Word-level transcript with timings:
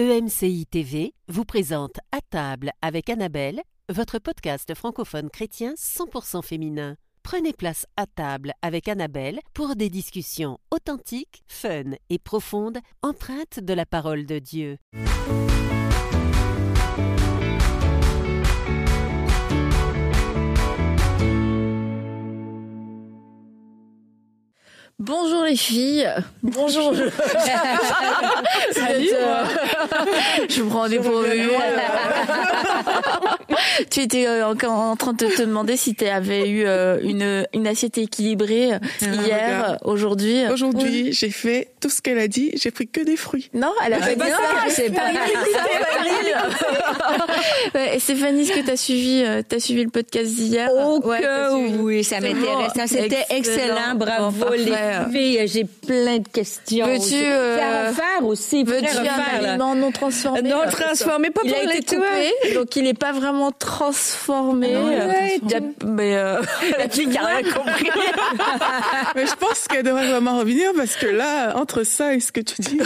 EMCI 0.00 0.64
TV 0.66 1.12
vous 1.26 1.44
présente 1.44 1.98
À 2.12 2.20
table 2.20 2.70
avec 2.82 3.10
Annabelle, 3.10 3.60
votre 3.92 4.20
podcast 4.20 4.72
francophone 4.76 5.28
chrétien 5.28 5.74
100% 5.74 6.40
féminin. 6.44 6.94
Prenez 7.24 7.52
place 7.52 7.84
à 7.96 8.06
table 8.06 8.52
avec 8.62 8.86
Annabelle 8.86 9.40
pour 9.54 9.74
des 9.74 9.90
discussions 9.90 10.58
authentiques, 10.70 11.42
fun 11.48 11.96
et 12.10 12.20
profondes, 12.20 12.78
empreintes 13.02 13.58
de 13.58 13.74
la 13.74 13.86
parole 13.86 14.24
de 14.24 14.38
Dieu. 14.38 14.76
Bonjour 25.00 25.44
les 25.44 25.54
filles. 25.54 26.08
Bonjour. 26.42 26.92
Je... 26.94 27.04
Salut. 28.72 29.08
Euh... 29.14 29.44
je 30.48 30.60
me 30.62 30.68
prends 30.68 30.88
des 30.88 30.98
pour 30.98 31.22
Tu 33.90 34.00
étais 34.00 34.26
euh, 34.26 34.48
encore 34.48 34.72
en 34.72 34.96
train 34.96 35.12
de 35.12 35.26
te 35.28 35.42
demander 35.42 35.76
si 35.76 35.94
tu 35.94 36.04
avais 36.08 36.48
eu 36.50 36.64
euh, 36.66 36.98
une, 37.02 37.46
une 37.54 37.68
assiette 37.68 37.96
équilibrée 37.98 38.72
euh, 38.74 38.78
Ah, 39.02 39.06
hier, 39.24 39.78
aujourd'hui. 39.84 40.42
Aujourd'hui, 40.52 41.02
Oui. 41.04 41.12
j'ai 41.12 41.30
fait 41.30 41.68
tout 41.80 41.90
ce 41.90 42.02
qu'elle 42.02 42.18
a 42.18 42.26
dit. 42.26 42.50
J'ai 42.56 42.72
pris 42.72 42.88
que 42.88 43.00
des 43.00 43.16
fruits. 43.16 43.50
Non, 43.54 43.70
elle 43.86 43.94
a 43.94 43.98
Ah, 44.00 44.04
fait 44.04 44.16
bien. 44.16 44.26
ça, 44.26 44.34
C'est 44.68 44.90
pas 44.90 45.12
Ouais, 47.74 47.96
Et 47.96 48.00
Stéphanie, 48.00 48.42
est-ce 48.42 48.52
que 48.52 48.64
tu 48.64 48.70
as 48.70 48.76
suivi, 48.76 49.22
euh, 49.24 49.42
t'as 49.46 49.58
suivi 49.58 49.84
le 49.84 49.90
podcast 49.90 50.30
d'hier? 50.34 50.68
Oh 50.74 51.00
Ouais, 51.04 51.20
que 51.20 51.76
oui, 51.78 52.02
ça 52.04 52.20
m'intéresse. 52.20 52.72
Ça, 52.74 52.86
C'était 52.86 53.24
Excellent. 53.30 53.94
Bravo 53.94 54.44
parfait. 54.44 54.58
les 54.58 55.12
filles. 55.12 55.48
J'ai 55.48 55.64
plein 55.64 56.18
de 56.18 56.28
questions. 56.28 56.86
Veux-tu, 56.86 57.14
euh, 57.22 57.58
à 57.58 57.88
refaire 57.88 58.24
aussi. 58.26 58.64
Veux-tu 58.64 58.86
un 58.86 59.46
aliment 59.46 59.74
non 59.74 59.90
transformé? 59.92 60.42
Non 60.42 60.62
euh, 60.62 60.70
transformé, 60.70 61.30
pas 61.30 61.40
il 61.44 61.52
pour 61.52 61.60
les 61.72 61.80
coupé, 61.82 62.54
donc 62.54 62.74
il 62.76 62.84
n'est 62.84 62.94
pas 62.94 63.12
vraiment 63.12 63.52
transformé. 63.52 64.74
Ah 64.76 64.84
ouais, 65.06 65.40
Euh, 65.54 65.60
mais 65.86 66.16
euh, 66.16 66.40
La 66.78 66.88
fille 66.88 67.08
qui 67.08 67.18
a 67.18 67.24
rien 67.26 67.42
compris. 67.52 67.88
Mais 69.14 69.26
je 69.26 69.34
pense 69.34 69.66
qu'elle 69.68 69.82
devrait 69.82 70.08
vraiment 70.08 70.38
revenir 70.38 70.70
parce 70.76 70.96
que 70.96 71.06
là, 71.06 71.56
entre 71.56 71.82
ça 71.84 72.14
et 72.14 72.20
ce 72.20 72.32
que 72.32 72.40
tu 72.40 72.60
dis, 72.62 72.78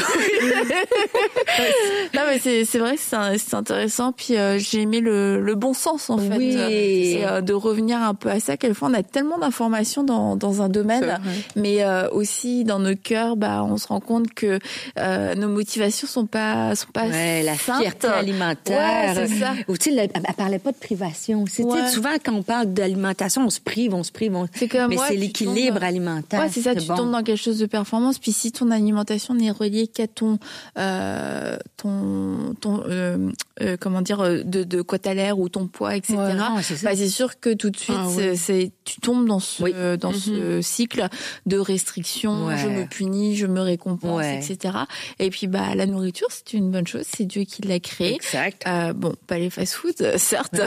non 2.15 2.23
mais 2.29 2.39
c'est 2.39 2.65
c'est 2.65 2.79
vrai, 2.79 2.95
que 2.97 3.01
c'est 3.03 3.17
un- 3.17 3.37
c'est 3.47 3.57
intéressant. 3.57 4.13
Puis 4.13 4.37
euh, 4.37 4.59
j'ai 4.59 4.83
aimé 4.83 5.01
le, 5.01 5.41
le 5.41 5.55
bon 5.55 5.75
sens 5.75 6.11
en 6.11 6.19
fait. 6.19 6.37
Oui. 6.37 6.55
Euh, 6.57 6.69
C'est 6.69 7.25
euh, 7.27 7.41
de 7.41 7.53
revenir 7.53 7.99
un 8.03 8.15
peu 8.15 8.29
à 8.31 8.41
ça. 8.41 8.57
Quelquefois 8.57 8.89
on 8.91 8.95
a 8.95 9.03
tellement 9.03 9.39
d'informations 9.39 10.05
dans 10.05 10.37
dans 10.37 10.63
un 10.63 10.69
domaine, 10.69 11.19
mais 11.57 11.83
euh, 11.85 12.09
aussi 12.11 12.65
dans 12.65 12.79
nos 12.79 12.95
cœurs, 12.97 13.37
bah 13.37 13.65
on 13.65 13.77
se 13.77 13.87
rend 13.89 14.01
compte 14.01 14.33
que 14.35 14.59
euh, 14.99 15.35
nos 15.35 15.49
motivations 15.49 16.07
sont 16.07 16.27
pas 16.27 16.75
sont 16.75 16.89
pas 16.93 17.07
Ouais, 17.07 17.43
la 17.43 17.55
fierté 17.55 18.07
alimentaire. 18.07 19.15
Ouais, 19.15 19.27
c'est 19.27 19.35
ça. 19.39 19.53
Ou 19.69 19.77
tu 19.77 19.91
sais, 19.91 19.97
elle, 19.97 20.11
elle 20.15 20.35
parlait 20.35 20.59
pas 20.59 20.73
de 20.73 20.77
privation. 20.77 21.45
C'était 21.47 21.65
Ouais. 21.65 21.89
souvent 21.89 22.11
quand 22.25 22.33
on 22.35 22.43
parle 22.43 22.73
d'alimentation, 22.73 23.45
on 23.45 23.51
se 23.51 23.61
prive, 23.61 23.95
on 23.95 24.03
se 24.03 24.13
prive. 24.13 24.35
on- 24.37 24.47
C'est 24.55 24.69
comme 24.69 24.89
Mais 24.89 24.97
c'est 25.09 25.17
l'équilibre 25.17 25.75
tombes- 25.79 25.85
alimentaire. 25.85 26.41
Ouais, 26.41 26.49
c'est 26.51 26.61
ça, 26.63 26.75
tu 26.75 26.87
bon. 26.87 26.97
tombes 26.97 27.11
dans 27.13 27.23
quelque 27.23 27.41
chose 27.43 27.59
de 27.59 27.67
performance. 27.67 28.19
Puis 28.19 28.33
si 28.33 28.53
ton 28.53 28.71
alimentation 28.71 29.35
n'est 29.35 29.51
reliée 29.51 29.87
qu'à 29.89 30.07
ton, 30.07 30.39
euh, 30.79 31.57
ton, 31.77 32.55
ton, 32.61 32.83
euh, 32.89 33.31
euh, 33.61 33.77
comment 33.79 34.03
dire, 34.03 34.21
euh, 34.21 34.43
de, 34.45 34.65
de 34.65 34.83
quoi 34.83 34.99
t'as 34.99 35.15
l'air 35.15 35.39
ou 35.39 35.49
ton 35.49 35.67
poids, 35.67 35.95
etc. 35.97 36.15
Ouais, 36.17 36.35
non, 36.35 36.57
bah, 36.83 36.97
c'est 36.97 37.09
sûr 37.09 37.39
que 37.39 37.53
tout 37.55 37.71
de 37.71 37.77
suite, 37.77 37.97
Ah 37.99 38.09
c'est, 38.37 38.73
tu 38.85 39.01
tombes 39.01 39.27
dans 39.27 39.41
ce, 39.41 39.63
Oui. 39.63 39.73
dans 40.01 40.13
ce 40.13 40.61
cycle 40.63 41.09
de 41.47 41.59
restriction. 41.59 42.47
Ouais. 42.47 42.59
Je 42.59 42.69
me 42.69 42.85
punis, 42.87 43.37
je 43.37 43.47
me 43.47 43.61
récompense, 43.61 44.19
Ouais. 44.19 44.39
etc. 44.39 44.77
Et 45.19 45.31
puis, 45.31 45.47
bah, 45.47 45.75
la 45.75 45.87
nourriture, 45.87 46.29
c'est 46.31 46.55
une 46.55 46.71
bonne 46.71 46.87
chose. 46.87 47.05
C'est 47.07 47.25
Dieu 47.25 47.45
qui 47.45 47.63
l'a 47.63 47.81
créée. 47.81 48.15
Exact. 48.15 48.63
Euh, 48.67 48.93
bon, 48.93 49.15
pas 49.27 49.39
les 49.39 49.51
fast-food, 49.51 49.95
euh, 50.01 50.15
certes, 50.19 50.61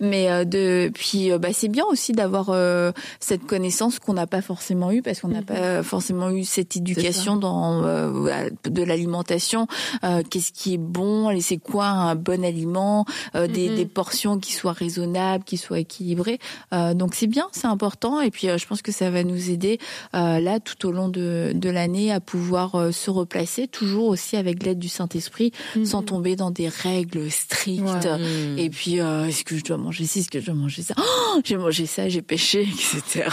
mais 0.00 0.30
euh, 0.30 0.44
de 0.44 0.90
puis 0.94 1.30
euh, 1.32 1.38
bah 1.38 1.48
c'est 1.52 1.68
bien 1.68 1.84
aussi 1.90 2.12
d'avoir 2.12 2.50
euh, 2.50 2.92
cette 3.20 3.44
connaissance 3.44 3.98
qu'on 3.98 4.14
n'a 4.14 4.26
pas 4.26 4.42
forcément 4.42 4.90
eu 4.92 5.02
parce 5.02 5.20
qu'on 5.20 5.28
n'a 5.28 5.42
pas 5.42 5.82
forcément 5.82 6.30
eu 6.30 6.44
cette 6.44 6.76
éducation 6.76 7.36
dans 7.36 7.84
euh, 7.84 8.50
de 8.64 8.82
l'alimentation. 8.82 9.66
Euh, 10.04 10.22
Qu'est-ce 10.28 10.52
qui 10.52 10.74
est 10.74 10.78
bon? 10.78 11.30
Et 11.30 11.40
c'est 11.40 11.56
quoi 11.58 11.86
un 11.86 12.14
bon 12.14 12.44
aliment? 12.44 13.04
Euh, 13.34 13.46
des, 13.46 13.74
des 13.74 13.86
portions 13.86 14.38
qui 14.38 14.52
soient 14.52 14.72
raisonnables, 14.72 15.44
qui 15.44 15.56
soient 15.56 15.78
équilibrées. 15.80 16.38
Euh, 16.72 16.94
donc 16.94 17.14
c'est 17.14 17.26
bien, 17.26 17.47
c'est 17.52 17.66
important 17.66 18.20
et 18.20 18.30
puis 18.30 18.48
euh, 18.48 18.58
je 18.58 18.66
pense 18.66 18.82
que 18.82 18.92
ça 18.92 19.10
va 19.10 19.24
nous 19.24 19.50
aider 19.50 19.78
euh, 20.14 20.40
là 20.40 20.60
tout 20.60 20.86
au 20.86 20.92
long 20.92 21.08
de, 21.08 21.52
de 21.54 21.70
l'année 21.70 22.12
à 22.12 22.20
pouvoir 22.20 22.74
euh, 22.74 22.92
se 22.92 23.10
replacer 23.10 23.66
toujours 23.68 24.08
aussi 24.08 24.36
avec 24.36 24.62
l'aide 24.62 24.78
du 24.78 24.88
Saint-Esprit 24.88 25.52
sans 25.84 26.02
tomber 26.02 26.36
dans 26.36 26.50
des 26.50 26.68
règles 26.68 27.30
strictes. 27.30 28.08
Et 28.56 28.70
puis, 28.70 29.00
euh, 29.00 29.26
est-ce 29.26 29.44
que 29.44 29.56
je 29.56 29.64
dois 29.64 29.76
manger 29.76 30.04
ci, 30.04 30.20
est-ce 30.20 30.28
que 30.28 30.40
je 30.40 30.46
dois 30.46 30.54
manger 30.54 30.82
ça? 30.82 30.94
Oh, 30.98 31.40
J'ai 31.44 31.56
mangé 31.56 31.86
ça, 31.86 32.08
j'ai 32.08 32.22
péché, 32.22 32.62
etc. 33.02 33.28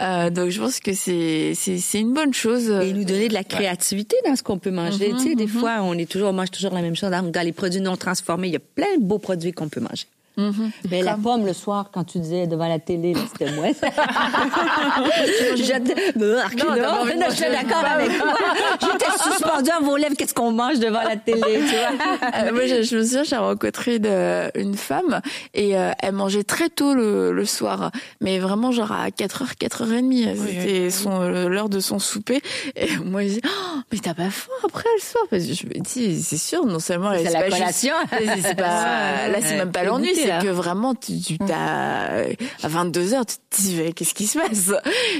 euh, 0.00 0.30
donc, 0.30 0.50
je 0.50 0.60
pense 0.60 0.80
que 0.80 0.92
c'est 0.94 1.54
c'est 1.54 2.00
une 2.00 2.12
bonne 2.12 2.34
chose. 2.34 2.68
Et 2.70 2.92
nous 2.92 3.04
donner 3.04 3.28
de 3.28 3.34
la 3.34 3.44
créativité 3.44 4.16
dans 4.26 4.36
ce 4.36 4.42
qu'on 4.42 4.58
peut 4.58 4.70
manger. 4.70 5.12
Mhm, 5.12 5.18
tu 5.18 5.28
sais, 5.30 5.34
des 5.34 5.46
fois, 5.46 5.78
on 5.82 5.94
est 5.94 6.10
toujours, 6.10 6.30
on 6.30 6.32
mange 6.32 6.50
toujours 6.50 6.72
la 6.72 6.82
même 6.82 6.96
chose. 6.96 7.10
Dans 7.10 7.44
les 7.44 7.52
produits 7.52 7.80
non 7.80 7.96
transformés, 7.96 8.48
il 8.48 8.52
y 8.52 8.56
a 8.56 8.60
plein 8.60 8.96
de 8.98 9.02
beaux 9.02 9.18
produits 9.18 9.52
qu'on 9.52 9.68
peut 9.68 9.80
manger. 9.80 10.06
Mhm. 10.36 10.70
Mais 10.90 11.02
la 11.02 11.16
pomme 11.16 11.44
le 11.44 11.52
soir, 11.52 11.90
quand 11.92 12.04
tu 12.04 12.18
disais 12.18 12.46
devant 12.46 12.68
la 12.68 12.78
télé, 12.78 13.12
là, 13.14 13.20
c'était 13.30 13.50
moi. 13.52 13.64
Envie 13.66 13.74
de 16.14 16.80
non, 16.80 17.04
manger. 17.04 17.36
j'étais 17.36 17.50
d'accord 17.52 17.84
avec 17.84 18.16
toi. 18.18 18.34
J'étais 18.80 19.10
suspendue 19.22 19.70
à 19.70 19.80
vos 19.80 19.96
lèvres. 19.96 20.14
Qu'est-ce 20.16 20.34
qu'on 20.34 20.52
mange 20.52 20.78
devant 20.78 21.02
la 21.02 21.16
télé, 21.16 21.40
tu 21.40 21.76
vois? 21.76 22.30
Euh, 22.40 22.52
moi, 22.52 22.66
je, 22.66 22.82
je 22.82 22.96
me 22.96 23.02
souviens, 23.02 23.22
j'ai 23.24 23.36
rencontré 23.36 23.96
une, 23.96 24.50
une 24.54 24.76
femme 24.76 25.20
et 25.54 25.76
euh, 25.76 25.90
elle 26.00 26.12
mangeait 26.12 26.44
très 26.44 26.68
tôt 26.68 26.94
le, 26.94 27.32
le 27.32 27.44
soir, 27.44 27.90
mais 28.20 28.38
vraiment 28.38 28.70
genre 28.72 28.92
à 28.92 29.08
4h, 29.08 29.56
4h30. 29.60 30.36
C'était 30.36 30.90
son 30.90 31.28
l'heure 31.28 31.68
de 31.68 31.80
son 31.80 31.98
souper. 31.98 32.40
Et 32.76 32.96
moi, 33.04 33.22
je 33.22 33.28
dis, 33.28 33.40
oh, 33.44 33.78
mais 33.92 33.98
t'as 33.98 34.14
pas 34.14 34.30
faim 34.30 34.52
après 34.64 34.84
le 34.96 35.02
soir? 35.02 35.24
Parce 35.30 35.44
que 35.44 35.52
je 35.54 35.66
me 35.66 35.80
dis, 35.82 36.22
c'est 36.22 36.38
sûr, 36.38 36.64
non 36.66 36.78
seulement 36.78 37.12
elle 37.12 37.20
C'est 37.20 37.26
c'est 37.26 37.32
la 37.32 37.38
pas 37.40 37.44
juste- 37.46 37.58
collation. 37.58 37.94
c'est- 38.10 38.42
c'est 38.42 38.54
pas, 38.54 39.28
là, 39.28 39.38
c'est 39.42 39.56
même 39.56 39.72
pas 39.72 39.84
l'ennui, 39.84 40.14
c'est 40.22 40.42
que 40.42 40.48
vraiment, 40.48 40.94
tu, 40.94 41.18
tu 41.20 41.38
t'as, 41.38 42.24
à 42.62 42.68
22 42.68 43.14
heures, 43.14 43.26
tu 43.26 43.36
te 43.36 43.60
dis, 43.60 43.94
qu'est-ce 43.94 44.14
qui 44.14 44.26
se 44.26 44.38
passe? 44.38 44.72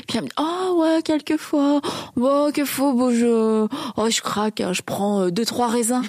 Puis 0.08 0.18
elle 0.18 0.22
me 0.22 0.26
dit, 0.26 0.32
oh, 0.38 0.80
ouais, 0.80 1.02
quelquefois, 1.02 1.80
bon, 2.16 2.50
quelquefois, 2.52 2.92
bon, 2.92 3.10
je, 3.10 3.66
oh, 3.96 4.10
je 4.10 4.20
craque, 4.20 4.60
hein, 4.60 4.72
je 4.72 4.82
prends 4.82 5.22
euh, 5.22 5.30
deux, 5.30 5.44
trois 5.44 5.68
raisins. 5.68 6.02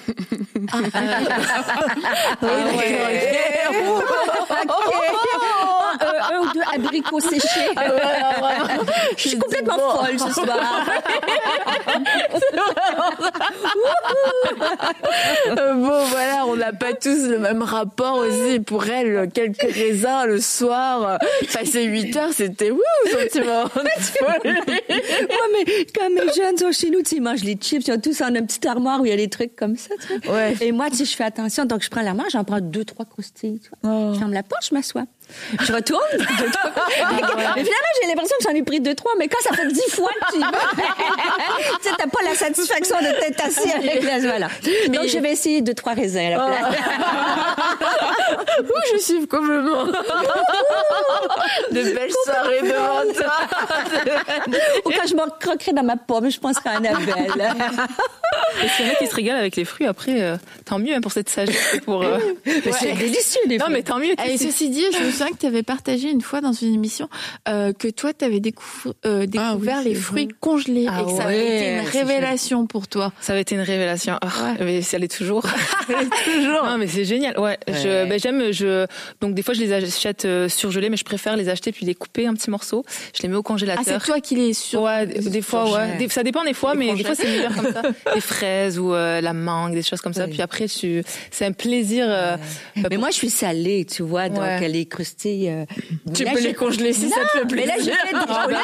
Ah, 0.72 0.78
un, 6.02 6.36
un 6.36 6.40
ou 6.40 6.54
deux 6.54 6.62
abricots 6.74 7.20
séchés. 7.20 7.70
Je 9.18 9.30
suis 9.30 9.38
complètement 9.38 9.78
folle 9.78 10.20
ce 10.20 10.32
soir. 10.34 10.58
Euh, 15.48 15.74
bon, 15.76 16.06
voilà, 16.06 16.46
on 16.48 16.56
n'a 16.56 16.74
pas 16.74 16.94
tous 16.94 17.28
le 17.28 17.40
même 17.40 17.62
rapport 17.64 18.18
aussi. 18.18 18.60
Pour 18.60 18.81
elle, 18.90 19.30
quelques 19.34 19.62
raisins 19.62 20.26
le 20.28 20.40
soir, 20.40 21.08
euh, 21.08 21.18
passé 21.54 21.84
8 21.84 22.16
heures, 22.18 22.34
c'était 22.34 22.72
wouh, 22.72 22.82
sentiment. 23.08 23.66
Ouais, 24.22 25.66
mais 25.66 25.86
quand 25.96 26.10
mes 26.10 26.32
jeunes 26.34 26.58
sont 26.58 26.72
chez 26.72 26.90
nous, 26.90 27.02
tu 27.02 27.10
sais, 27.10 27.16
ils 27.18 27.22
mangent 27.22 27.44
les 27.44 27.56
chips, 27.56 27.88
ils 27.88 27.92
ont 27.92 28.00
tous 28.00 28.22
en 28.22 28.34
une 28.34 28.46
petite 28.46 28.66
armoire 28.66 29.02
où 29.02 29.06
il 29.06 29.10
y 29.10 29.14
a 29.14 29.18
des 29.18 29.30
trucs 29.30 29.56
comme 29.56 29.76
ça, 29.76 29.94
tu 30.08 30.20
vois. 30.20 30.36
Ouais. 30.36 30.56
Et 30.62 30.72
moi, 30.72 30.90
tu 30.90 30.98
sais, 30.98 31.06
je 31.06 31.16
fais 31.16 31.24
attention, 31.24 31.66
donc 31.66 31.84
je 31.84 31.90
prends 31.90 32.02
l'armoire, 32.02 32.28
j'en 32.32 32.44
prends 32.44 32.62
deux, 32.62 32.86
trois 32.86 33.06
croustilles, 33.06 33.60
tu 33.60 33.70
vois. 33.82 33.92
Oh. 33.92 34.14
Je 34.14 34.20
ferme 34.20 34.34
la 34.34 34.44
porte, 34.44 34.68
je 34.70 34.74
m'assois. 34.76 35.06
Je 35.62 35.74
retourne. 35.74 36.02
deux, 36.18 36.52
trois. 36.52 36.72
Mais 37.56 37.64
finalement, 37.64 37.92
j'ai 38.02 38.08
l'impression 38.08 38.36
que 38.40 38.44
j'en 38.50 38.56
ai 38.56 38.64
pris 38.64 38.80
deux, 38.80 38.96
trois, 38.96 39.12
mais 39.18 39.28
quand 39.28 39.42
ça 39.44 39.54
fait 39.56 39.68
dix 39.68 39.90
fois 39.92 40.10
que 40.28 40.34
tu 40.34 40.38
y 40.40 40.42
vas, 40.42 40.52
tu 40.52 41.90
sais, 41.90 41.96
t'as 41.98 42.08
pas 42.08 42.24
la 42.24 42.36
satisfaction 42.36 42.98
de 43.00 43.20
t'être 43.20 43.44
assis 43.46 43.72
avec 43.72 44.04
la, 44.04 44.20
voilà. 44.20 44.48
Donc, 44.90 45.08
je 45.08 45.18
vais 45.20 45.32
essayer 45.32 45.62
deux, 45.62 45.74
trois 45.74 45.94
raisins 45.94 46.20
à 46.20 46.30
la 46.32 46.38
place. 46.48 46.80
Ouh, 48.62 48.94
je 48.94 48.98
suis 49.02 49.28
complètement. 49.28 49.86
De 51.72 51.82
belles 51.84 52.12
soirées 52.26 52.62
devant 52.62 53.14
toi. 53.14 53.34
Ou 54.86 54.90
quand 54.90 55.08
je 55.08 55.16
me 55.16 55.40
croquerai 55.40 55.74
dans 55.74 55.84
ma 55.84 55.98
pomme, 55.98 56.30
je 56.30 56.40
penserai 56.40 56.70
à 56.70 56.74
Annabelle. 56.78 57.32
Et 58.64 58.68
s'il 58.70 58.86
y 58.86 58.90
en 58.90 58.94
a 58.94 58.96
qui 58.96 59.08
se 59.08 59.16
régalent 59.16 59.40
avec 59.40 59.56
les 59.56 59.66
fruits, 59.66 59.88
après, 59.88 60.22
euh, 60.22 60.36
tant 60.66 60.80
mieux 60.80 60.94
hein, 60.96 61.02
pour 61.02 61.12
cette 61.12 61.30
sagesse. 61.30 61.78
Pour, 61.86 62.02
euh, 62.04 62.18
Mais 62.46 62.72
c'est 62.80 62.94
délicieux, 62.94 63.42
les 63.48 63.58
Non, 63.58 63.66
fruits. 63.66 63.76
mais 63.76 63.84
tant 63.84 63.98
mieux. 64.00 64.14
Et 64.26 64.38
ceci 64.38 64.70
dit, 64.70 64.86
je 64.94 65.04
me 65.04 65.12
souviens 65.22 65.36
que 65.36 65.40
tu 65.42 65.46
avais 65.48 65.64
partagé 65.64 66.10
une 66.10 66.22
fois 66.22 66.42
dans 66.42 66.54
une 66.54 66.74
émission 66.74 67.10
euh, 67.48 67.74
que 67.74 67.88
toi, 67.88 68.14
tu 68.14 68.26
avais 68.26 68.40
découvert 68.40 68.94
Ah 69.38 69.56
oui, 69.58 69.68
les 69.86 69.96
fruits 69.96 70.26
vrai. 70.26 70.34
congelés 70.40 70.88
Ah 70.90 71.02
et 71.02 71.06
que 71.06 71.12
ça 71.12 71.18
ouais, 71.18 71.24
avait 71.26 71.58
été 71.58 71.72
une 71.80 71.88
révélation 71.88 72.68
pour 72.68 72.88
toi. 72.88 73.12
Ça 73.22 73.34
avait 73.34 73.42
été 73.42 73.56
une 73.56 73.62
révélation. 73.62 74.18
Ah, 74.22 74.28
Ouais. 74.42 74.66
Mais 74.66 74.82
ça 74.82 74.98
l'est 74.98 75.14
toujours. 75.16 75.44
Toujours. 76.26 76.64
Non, 76.66 76.78
mais 76.78 76.88
c'est 76.88 77.06
génial. 77.06 77.38
Ouais. 77.40 77.58
Je, 77.68 77.74
Ouais. 77.74 78.06
ben, 78.08 78.20
j'aime, 78.20 78.52
je 78.52 78.62
je 78.62 78.86
donc 79.22 79.34
des 79.34 79.42
fois 79.42 79.54
je 79.56 79.60
les 79.60 79.74
achète 79.74 80.26
euh, 80.26 80.48
surgelés, 80.48 80.90
mais 80.90 80.98
je 80.98 81.04
préfère 81.04 81.36
les 81.36 81.50
acheter 81.50 81.72
puis 81.72 81.86
les 81.86 81.96
couper 81.96 82.28
un 82.28 82.34
petit 82.36 82.50
morceau. 82.52 82.86
Je 83.16 83.24
les 83.24 83.28
mets 83.30 83.36
au 83.36 83.40
Ah, 83.40 83.44
congélateur. 83.44 83.84
c'est 83.86 84.06
toi 84.06 84.20
qui 84.20 84.36
les 84.36 84.54
sur. 84.54 84.84
Ouais, 84.84 85.06
des 85.08 85.42
fois, 85.42 85.72
ouais. 85.72 85.98
Des- 85.98 86.08
ça 86.10 86.22
dépend 86.24 86.44
des 86.44 86.54
fois, 86.54 86.76
mais 86.76 86.94
des 86.94 87.04
fois 87.04 87.16
c'est 87.16 87.26
meilleur 87.28 87.56
comme 87.56 87.74
ça. 87.74 87.82
Des 88.14 88.22
fraises 88.22 88.78
ou 88.80 88.94
euh, 88.94 89.20
la 89.20 89.34
mangue, 89.34 89.74
des 89.74 89.82
choses 89.84 90.00
comme 90.02 90.14
ça. 90.14 90.26
Oui. 90.26 90.32
Puis 90.32 90.42
après, 90.42 90.68
tu, 90.68 91.04
c'est 91.32 91.46
un 91.46 91.52
plaisir. 91.52 92.06
euh, 92.08 92.38
bah, 92.78 92.88
Mais 92.92 92.98
moi, 92.98 93.10
je 93.10 93.16
suis 93.16 93.30
salée, 93.32 93.86
tu 93.86 94.04
vois, 94.04 94.30
donc 94.30 94.40
Ouais. 94.42 94.68
les 94.68 94.86
euh, 95.26 95.66
Tu 96.14 96.24
là, 96.24 96.32
peux 96.32 96.40
j'ai- 96.42 96.48
les 96.50 96.54
congeler 96.54 96.94
si 96.94 97.10
ça 97.10 97.22
te 97.22 97.28
fait 97.28 97.44
Mais 97.56 97.64
plaisir. 97.64 97.68
là, 97.68 97.76
j'ai 97.80 97.92
fait 97.92 98.14
des, 98.14 98.20
Ah, 98.28 98.48
bah, 98.48 98.58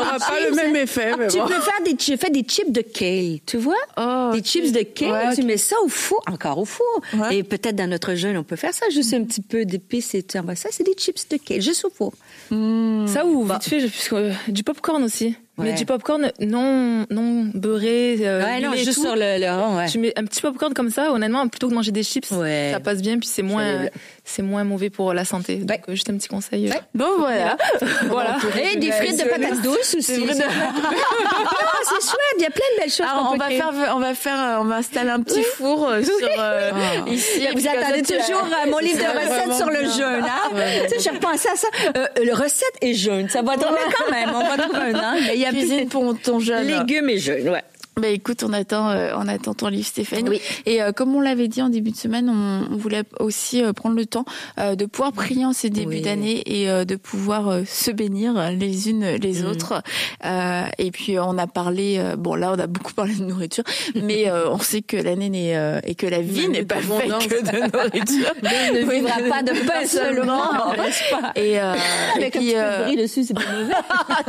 aura 0.00 0.18
pas 0.18 0.38
chips, 0.38 0.48
le 0.50 0.54
même 0.56 0.76
effet, 0.76 1.12
mais 1.18 1.28
Tu 1.28 1.38
bon. 1.38 1.46
peux 1.46 1.60
faire 1.60 1.82
des, 1.84 1.96
tu 1.96 2.16
fais 2.16 2.30
des 2.30 2.42
chips 2.42 2.70
de 2.72 2.80
kale, 2.82 3.38
tu 3.46 3.56
vois? 3.56 3.74
Oh, 3.96 4.30
des 4.34 4.42
chips 4.42 4.72
de 4.72 4.80
kale, 4.82 5.10
Ouais, 5.30 5.34
tu 5.34 5.42
mets 5.42 5.56
ça 5.56 5.76
au 5.84 5.88
four, 5.88 6.22
encore 6.26 6.58
au 6.58 6.64
four. 6.64 6.86
Ouais. 7.14 7.36
Et 7.38 7.42
peut-être 7.42 7.76
dans 7.76 7.88
notre 7.88 8.14
jeûne, 8.14 8.36
on 8.36 8.44
peut 8.44 8.56
faire 8.56 8.74
ça, 8.74 8.86
juste 8.90 9.12
un 9.14 9.24
petit 9.24 9.40
peu 9.42 9.64
d'épices 9.64 10.14
et 10.14 10.22
tu 10.22 10.38
envoies 10.38 10.56
ça. 10.56 10.68
C'est 10.72 10.84
des 10.84 10.94
chips 10.94 11.28
de 11.28 11.36
kale, 11.36 11.60
juste 11.60 11.84
au 11.84 11.90
four. 11.90 12.12
Ça 12.50 13.24
ou 13.26 13.44
vite 13.44 13.62
fait, 13.64 13.80
je- 13.80 14.14
euh, 14.14 14.32
du 14.48 14.62
popcorn 14.62 15.02
aussi. 15.02 15.36
Mais 15.58 15.72
du 15.72 15.86
popcorn 15.86 16.30
non 16.40 17.06
non 17.10 17.50
beurré. 17.54 18.18
euh, 18.20 18.42
ouais, 18.44 18.60
non, 18.60 18.72
juste 18.74 18.94
tout. 18.94 19.02
sur 19.04 19.14
le, 19.16 19.38
le 19.40 19.50
rond, 19.60 19.76
ouais. 19.78 19.88
Tu 19.88 19.98
mets 19.98 20.12
un 20.16 20.24
petit 20.24 20.42
popcorn 20.42 20.74
comme 20.74 20.90
ça, 20.90 21.10
honnêtement, 21.12 21.46
plutôt 21.48 21.66
que 21.68 21.70
de 21.72 21.76
manger 21.76 21.92
des 21.92 22.02
chips, 22.02 22.30
Ouais. 22.30 22.70
ça 22.74 22.80
passe 22.80 23.00
bien, 23.00 23.18
puis 23.18 23.28
c'est 23.28 23.42
moins, 23.42 23.86
C'est- 24.24 24.42
moins 24.42 24.64
mauvais 24.64 24.90
pour 24.90 25.14
la 25.14 25.24
santé. 25.24 25.56
Donc, 25.56 25.70
Ouais. 25.70 25.80
euh, 25.88 25.92
juste 25.94 26.10
un 26.10 26.16
petit 26.16 26.28
conseil. 26.28 26.68
Ouais. 26.68 26.80
Bon, 26.94 27.06
voilà. 27.18 27.56
Voilà. 28.10 28.36
Et 28.72 28.76
des 28.76 28.90
frites 28.92 29.18
de 29.18 29.24
patates 29.28 29.62
douces 29.62 29.94
aussi. 29.98 30.16
de- 30.20 30.26
Ah, 30.30 30.32
c'est 31.84 32.06
chouette, 32.06 32.34
il 32.38 32.42
y 32.42 32.46
a 32.46 32.50
plein 32.50 32.64
de 32.76 32.80
belles 32.82 32.90
choses 32.90 33.06
Alors, 33.10 33.28
qu'on 33.28 33.34
on 33.34 33.38
va 33.38 33.44
créer. 33.46 33.58
faire, 33.58 33.72
on 33.94 33.98
va 34.00 34.14
faire, 34.14 34.40
euh, 34.40 34.60
on 34.60 34.64
va 34.64 34.76
installer 34.76 35.10
un 35.10 35.20
petit 35.22 35.42
four 35.42 35.88
euh, 35.88 36.02
sur 36.02 36.12
euh, 36.38 36.70
ici. 37.08 37.46
Vous 37.54 37.66
attendez 37.66 38.02
toujours 38.02 38.44
euh, 38.44 38.70
mon 38.70 38.78
livre 38.78 38.98
de 38.98 39.18
recettes 39.18 39.54
sur 39.56 39.70
le 39.70 39.82
jeûne, 39.84 40.24
hein? 40.24 40.50
Tu 40.88 40.96
sais, 40.96 41.00
j'ai 41.02 41.10
repensé 41.10 41.48
à 41.48 41.56
ça. 41.56 41.68
Euh, 41.96 42.06
le 42.22 42.32
recette 42.34 42.76
et 42.82 42.94
jeûne, 42.94 43.28
ça 43.28 43.42
va 43.42 43.54
tourner 43.56 43.78
quand 43.96 44.10
même. 44.10 44.30
On 44.34 44.40
va 44.44 44.56
trouver 44.62 44.92
un 44.92 45.12
angle. 45.14 45.30
Cuisine 45.50 45.88
pour 45.88 46.18
ton 46.20 46.40
jeune. 46.40 46.66
légumes 46.66 47.08
et 47.10 47.18
jeûne, 47.18 47.48
ouais. 47.48 47.62
Bah 47.98 48.08
écoute, 48.08 48.44
on 48.46 48.52
attend, 48.52 48.90
euh, 48.90 49.14
on 49.16 49.26
attend 49.26 49.54
ton 49.54 49.68
livre, 49.68 49.86
Stéphanie. 49.86 50.28
Oui. 50.28 50.42
Et 50.66 50.82
euh, 50.82 50.92
comme 50.92 51.14
on 51.16 51.20
l'avait 51.22 51.48
dit 51.48 51.62
en 51.62 51.70
début 51.70 51.92
de 51.92 51.96
semaine, 51.96 52.28
on, 52.28 52.70
on 52.70 52.76
voulait 52.76 53.04
aussi 53.20 53.62
euh, 53.64 53.72
prendre 53.72 53.96
le 53.96 54.04
temps 54.04 54.26
euh, 54.60 54.74
de 54.74 54.84
pouvoir 54.84 55.12
prier 55.12 55.46
en 55.46 55.54
ces 55.54 55.70
débuts 55.70 55.94
Oui. 55.96 56.02
d'année 56.02 56.42
et 56.44 56.68
euh, 56.68 56.84
de 56.84 56.96
pouvoir 56.96 57.48
euh, 57.48 57.62
se 57.66 57.90
bénir 57.90 58.50
les 58.50 58.90
unes 58.90 59.06
les 59.16 59.40
Mm. 59.40 59.46
autres. 59.46 59.82
Euh, 60.26 60.64
et 60.76 60.90
puis 60.90 61.18
on 61.18 61.38
a 61.38 61.46
parlé, 61.46 61.96
euh, 61.98 62.16
bon 62.16 62.34
là 62.34 62.52
on 62.54 62.58
a 62.58 62.66
beaucoup 62.66 62.92
parlé 62.92 63.14
de 63.14 63.24
nourriture, 63.24 63.64
mais 63.94 64.28
euh, 64.28 64.50
on 64.50 64.58
sait 64.58 64.82
que 64.82 64.98
l'année 64.98 65.30
n'est 65.30 65.56
euh, 65.56 65.80
et 65.82 65.94
que 65.94 66.06
la 66.06 66.20
vie 66.20 66.48
n'est 66.50 66.66
pas 66.66 66.76
faite 66.82 67.28
que 67.30 67.42
de 67.42 67.60
nourriture. 67.72 68.34
ne 68.42 68.84
Oui, 68.84 68.96
vivra 68.96 69.20
pas 69.30 69.42
de 69.42 69.52
pain 69.66 69.86
seulement, 69.86 70.50
n'est-ce 70.76 71.10
pas? 71.10 71.32
Et, 71.40 71.58
euh, 71.58 71.72
et 72.20 72.28
puis, 72.30 72.40
petit 72.40 72.40
peu 72.40 72.52
de 72.52 72.58
euh, 72.58 72.82
brie 72.84 72.96
dessus, 72.96 73.24
c'est 73.24 73.32
pas 73.32 73.40
mauvais. 73.40 73.72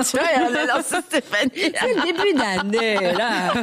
tu 0.09 0.17
vois, 0.17 0.61
a 0.61 0.65
lancé 0.77 0.95
Stéphanie. 1.05 1.51
C'est 1.53 1.95
le 1.95 2.01
début 2.05 2.33
d'année, 2.33 3.13
là. 3.17 3.55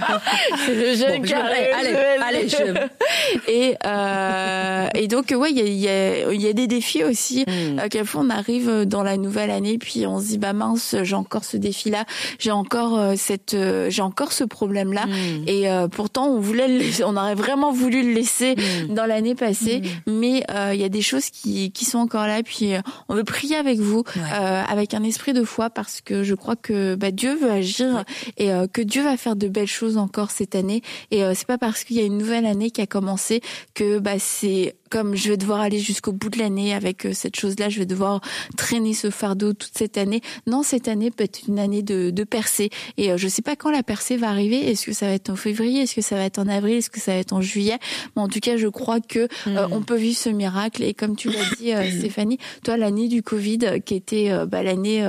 C'est 0.66 0.74
le 0.74 0.94
jeune 0.94 1.22
Bon, 1.22 1.26
je- 1.26 1.34
allez, 1.34 1.94
allez, 2.22 2.48
je- 2.48 3.50
Et, 3.50 3.76
euh, 3.84 4.86
et 4.94 5.08
donc, 5.08 5.32
ouais, 5.36 5.50
il 5.50 5.58
y 5.58 5.60
a, 5.60 5.64
il 5.66 5.74
y, 5.74 5.88
a, 5.88 6.32
y 6.34 6.48
a 6.48 6.52
des 6.52 6.66
défis 6.66 7.04
aussi. 7.04 7.42
Mm. 7.46 7.78
Euh, 7.78 7.88
quelquefois, 7.90 8.22
on 8.24 8.30
arrive 8.30 8.84
dans 8.86 9.02
la 9.02 9.16
nouvelle 9.16 9.50
année, 9.50 9.78
puis 9.78 10.06
on 10.06 10.20
se 10.20 10.26
dit, 10.26 10.38
bah 10.38 10.52
mince, 10.52 10.96
j'ai 11.02 11.14
encore 11.16 11.44
ce 11.44 11.56
défi-là, 11.56 12.04
j'ai 12.38 12.50
encore 12.50 12.98
euh, 12.98 13.14
cette, 13.16 13.54
euh, 13.54 13.90
j'ai 13.90 14.02
encore 14.02 14.32
ce 14.32 14.44
problème-là. 14.44 15.06
Mm. 15.06 15.44
Et 15.48 15.70
euh, 15.70 15.88
pourtant, 15.88 16.28
on 16.28 16.40
voulait, 16.40 16.68
le 16.68 16.78
laisser- 16.78 17.04
on 17.04 17.16
aurait 17.16 17.34
vraiment 17.34 17.72
voulu 17.72 18.02
le 18.02 18.12
laisser 18.12 18.54
Mm. 18.54 18.94
dans 18.94 19.06
l'année 19.06 19.34
passée, 19.34 19.82
mais 20.06 20.44
euh, 20.50 20.70
il 20.74 20.80
y 20.80 20.84
a 20.84 20.88
des 20.88 21.02
choses 21.02 21.30
qui, 21.30 21.70
qui 21.72 21.84
sont 21.84 21.98
encore 21.98 22.26
là. 22.26 22.42
Puis 22.42 22.74
euh, 22.74 22.80
on 23.08 23.14
veut 23.14 23.24
prier 23.24 23.56
avec 23.56 23.78
vous, 23.78 24.04
Ouais. 24.16 24.22
euh, 24.32 24.62
avec 24.68 24.94
un 24.94 25.02
esprit 25.02 25.32
de 25.32 25.44
foi, 25.44 25.70
parce 25.70 26.00
que 26.00 26.22
je 26.22 26.34
crois 26.34 26.56
que 26.56 26.94
bah, 26.94 27.10
Dieu 27.10 27.34
veut 27.34 27.50
agir 27.50 28.04
et 28.38 28.50
euh, 28.52 28.66
que 28.72 28.80
Dieu 28.80 29.02
va 29.02 29.16
faire 29.16 29.36
de 29.36 29.48
belles 29.48 29.66
choses 29.66 29.83
encore 29.96 30.30
cette 30.30 30.54
année. 30.54 30.82
Et 31.10 31.22
euh, 31.22 31.32
c'est 31.34 31.46
pas 31.46 31.58
parce 31.58 31.84
qu'il 31.84 31.96
y 31.96 32.00
a 32.00 32.04
une 32.04 32.18
nouvelle 32.18 32.46
année 32.46 32.70
qui 32.70 32.80
a 32.80 32.86
commencé 32.86 33.40
que 33.74 33.98
bah, 33.98 34.18
c'est 34.18 34.76
comme 34.90 35.16
je 35.16 35.30
vais 35.30 35.36
devoir 35.36 35.60
aller 35.60 35.80
jusqu'au 35.80 36.12
bout 36.12 36.28
de 36.28 36.38
l'année 36.38 36.72
avec 36.72 37.04
euh, 37.04 37.12
cette 37.12 37.34
chose-là, 37.34 37.68
je 37.68 37.80
vais 37.80 37.86
devoir 37.86 38.20
traîner 38.56 38.94
ce 38.94 39.10
fardeau 39.10 39.52
toute 39.52 39.72
cette 39.76 39.98
année. 39.98 40.20
Non, 40.46 40.62
cette 40.62 40.86
année 40.86 41.10
peut 41.10 41.24
être 41.24 41.48
une 41.48 41.58
année 41.58 41.82
de, 41.82 42.10
de 42.10 42.24
percée. 42.24 42.70
Et 42.96 43.10
euh, 43.10 43.16
je 43.16 43.26
sais 43.26 43.42
pas 43.42 43.56
quand 43.56 43.72
la 43.72 43.82
percée 43.82 44.16
va 44.16 44.28
arriver. 44.28 44.70
Est-ce 44.70 44.86
que 44.86 44.92
ça 44.92 45.06
va 45.06 45.12
être 45.14 45.30
en 45.30 45.36
février? 45.36 45.82
Est-ce 45.82 45.96
que 45.96 46.00
ça 46.00 46.14
va 46.14 46.22
être 46.22 46.38
en 46.38 46.46
avril? 46.46 46.76
Est-ce 46.76 46.90
que 46.90 47.00
ça 47.00 47.12
va 47.12 47.18
être 47.18 47.32
en 47.32 47.40
juillet? 47.40 47.78
Mais 48.14 48.22
en 48.22 48.28
tout 48.28 48.38
cas, 48.38 48.56
je 48.56 48.68
crois 48.68 49.00
que 49.00 49.26
euh, 49.48 49.66
on 49.72 49.82
peut 49.82 49.96
vivre 49.96 50.16
ce 50.16 50.28
miracle. 50.28 50.84
Et 50.84 50.94
comme 50.94 51.16
tu 51.16 51.28
l'as 51.28 51.56
dit, 51.58 51.72
euh, 51.72 51.90
Stéphanie, 51.98 52.38
toi, 52.62 52.76
l'année 52.76 53.08
du 53.08 53.22
Covid, 53.22 53.80
qui 53.84 53.94
était 53.94 54.30
euh, 54.30 54.46
bah, 54.46 54.62
l'année, 54.62 55.04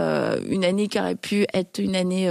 une 0.50 0.66
année 0.66 0.88
qui 0.88 1.00
aurait 1.00 1.16
pu 1.16 1.45
être 1.54 1.80
une 1.80 1.95
année 1.95 2.27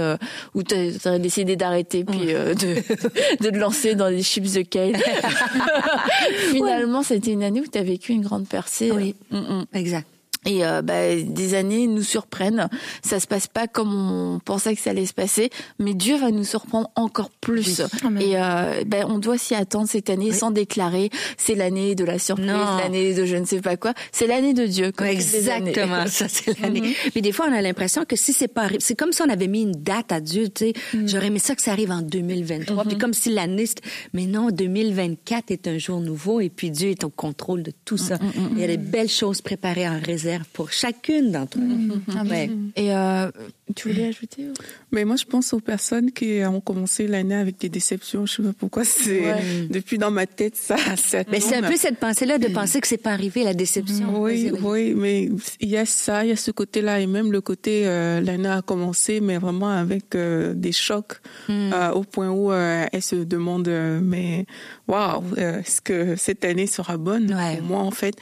où 0.53 0.63
tu 0.63 0.75
aurais 1.05 1.19
décidé 1.19 1.55
d'arrêter 1.55 2.03
puis 2.03 2.33
de, 2.53 2.75
de 3.43 3.49
te 3.49 3.57
lancer 3.57 3.95
dans 3.95 4.09
des 4.09 4.23
chips 4.23 4.53
de 4.53 4.61
kale. 4.61 4.95
Finalement, 6.51 7.03
c'était 7.03 7.31
une 7.31 7.43
année 7.43 7.61
où 7.61 7.67
tu 7.67 7.77
as 7.77 7.83
vécu 7.83 8.11
une 8.11 8.21
grande 8.21 8.47
percée. 8.47 8.91
Oui. 8.91 9.15
Mm, 9.31 9.37
mm. 9.37 9.65
Exact. 9.73 10.07
Et 10.45 10.65
euh, 10.65 10.81
bah, 10.81 11.15
des 11.15 11.53
années 11.55 11.87
nous 11.87 12.03
surprennent. 12.03 12.69
Ça 13.03 13.19
se 13.19 13.27
passe 13.27 13.47
pas 13.47 13.67
comme 13.67 13.93
on 13.93 14.39
pensait 14.39 14.75
que 14.75 14.81
ça 14.81 14.91
allait 14.91 15.05
se 15.05 15.13
passer, 15.13 15.49
mais 15.79 15.93
Dieu 15.93 16.17
va 16.17 16.31
nous 16.31 16.43
surprendre 16.43 16.89
encore 16.95 17.29
plus. 17.41 17.81
Et 18.21 18.37
euh, 18.37 18.83
bah, 18.85 19.05
on 19.07 19.17
doit 19.19 19.37
s'y 19.37 19.55
attendre 19.55 19.87
cette 19.89 20.09
année 20.09 20.31
sans 20.31 20.51
déclarer. 20.51 21.09
C'est 21.37 21.55
l'année 21.55 21.95
de 21.95 22.05
la 22.05 22.19
surprise, 22.19 22.47
l'année 22.79 23.13
de 23.13 23.25
je 23.25 23.35
ne 23.37 23.45
sais 23.45 23.61
pas 23.61 23.75
quoi. 23.77 23.93
C'est 24.11 24.27
l'année 24.27 24.53
de 24.53 24.65
Dieu. 24.65 24.91
comme. 24.91 25.07
Exactement, 25.07 26.05
ça 26.07 26.27
c'est 26.29 26.59
l'année. 26.59 26.95
Mais 27.15 27.21
des 27.21 27.31
fois, 27.31 27.47
on 27.49 27.53
a 27.53 27.61
l'impression 27.61 28.05
que 28.05 28.15
si 28.15 28.31
c'est 28.33 28.47
pas 28.47 28.67
arri- 28.67 28.77
c'est 28.79 28.95
comme 28.95 29.11
si 29.13 29.21
on 29.23 29.29
avait 29.29 29.47
mis 29.47 29.63
une 29.63 29.71
date 29.71 30.11
à 30.11 30.19
Dieu, 30.19 30.49
tu 30.49 30.65
sais. 30.65 30.73
J'aurais 31.07 31.27
aimé 31.27 31.39
ça 31.39 31.55
que 31.55 31.61
ça 31.61 31.71
arrive 31.71 31.91
en 31.91 32.01
2023, 32.01 32.83
puis 32.85 32.97
comme 32.97 33.13
si 33.13 33.31
l'année, 33.31 33.65
mais 34.13 34.25
non, 34.25 34.49
2024 34.51 35.51
est 35.51 35.67
un 35.67 35.77
jour 35.77 35.99
nouveau 36.01 36.39
et 36.39 36.49
puis 36.49 36.69
Dieu 36.71 36.89
est 36.89 37.03
au 37.03 37.09
contrôle 37.09 37.63
de 37.63 37.71
tout 37.85 37.97
ça. 37.97 38.17
Il 38.51 38.59
y 38.59 38.63
a 38.63 38.67
des 38.67 38.77
belles 38.77 39.09
choses 39.09 39.41
préparées 39.41 39.87
en 39.87 39.99
réserve 39.99 40.34
pour 40.53 40.71
chacune 40.71 41.31
d'entre 41.31 41.57
nous. 41.59 41.95
Ouais. 42.29 42.49
Et 42.75 42.93
euh, 42.93 43.29
tu 43.75 43.89
voulais 43.89 44.07
ajouter 44.07 44.43
ou- 44.49 44.53
Mais 44.91 45.05
moi, 45.05 45.15
je 45.15 45.25
pense 45.25 45.53
aux 45.53 45.59
personnes 45.59 46.11
qui 46.11 46.41
ont 46.45 46.61
commencé 46.61 47.07
l'année 47.07 47.35
avec 47.35 47.59
des 47.59 47.69
déceptions. 47.69 48.25
Je 48.25 48.33
sais 48.35 48.43
pas 48.43 48.53
pourquoi 48.57 48.83
c'est 48.85 49.21
Ouais. 49.21 49.67
depuis 49.69 49.97
dans 49.97 50.11
ma 50.11 50.25
tête 50.25 50.55
ça. 50.55 50.77
ça 50.97 51.23
Mais 51.31 51.39
c'est 51.39 51.55
un 51.55 51.69
peu 51.69 51.75
cette 51.77 51.97
pensée-là 51.99 52.37
de 52.37 52.47
penser 52.49 52.81
que 52.81 52.87
c'est 52.87 52.97
pas 52.97 53.11
arrivé 53.11 53.43
la 53.43 53.53
déception. 53.53 54.21
Oui, 54.21 54.49
Vas-y, 54.49 54.61
oui, 54.61 54.93
mais 54.95 55.29
il 55.59 55.69
y 55.69 55.77
a 55.77 55.85
ça, 55.85 56.23
il 56.25 56.29
y 56.29 56.31
a 56.31 56.35
ce 56.35 56.51
côté-là, 56.51 56.99
et 56.99 57.07
même 57.07 57.31
le 57.31 57.41
côté 57.41 57.83
euh, 57.87 58.21
l'année 58.21 58.49
a 58.49 58.61
commencé, 58.61 59.21
mais 59.21 59.37
vraiment 59.37 59.69
avec 59.69 60.15
euh, 60.15 60.53
des 60.53 60.71
chocs 60.71 61.13
euh, 61.49 61.91
au 61.91 62.03
point 62.03 62.29
où 62.29 62.51
euh, 62.51 62.85
elle 62.91 63.01
se 63.01 63.15
demande, 63.15 63.67
euh, 63.67 63.99
mais 64.01 64.45
waouh, 64.87 65.23
est-ce 65.37 65.81
que 65.81 66.15
cette 66.15 66.45
année 66.45 66.67
sera 66.67 66.97
bonne 66.97 67.33
Ouais. 67.33 67.57
pour 67.57 67.67
moi 67.67 67.79
en 67.79 67.91
fait? 67.91 68.15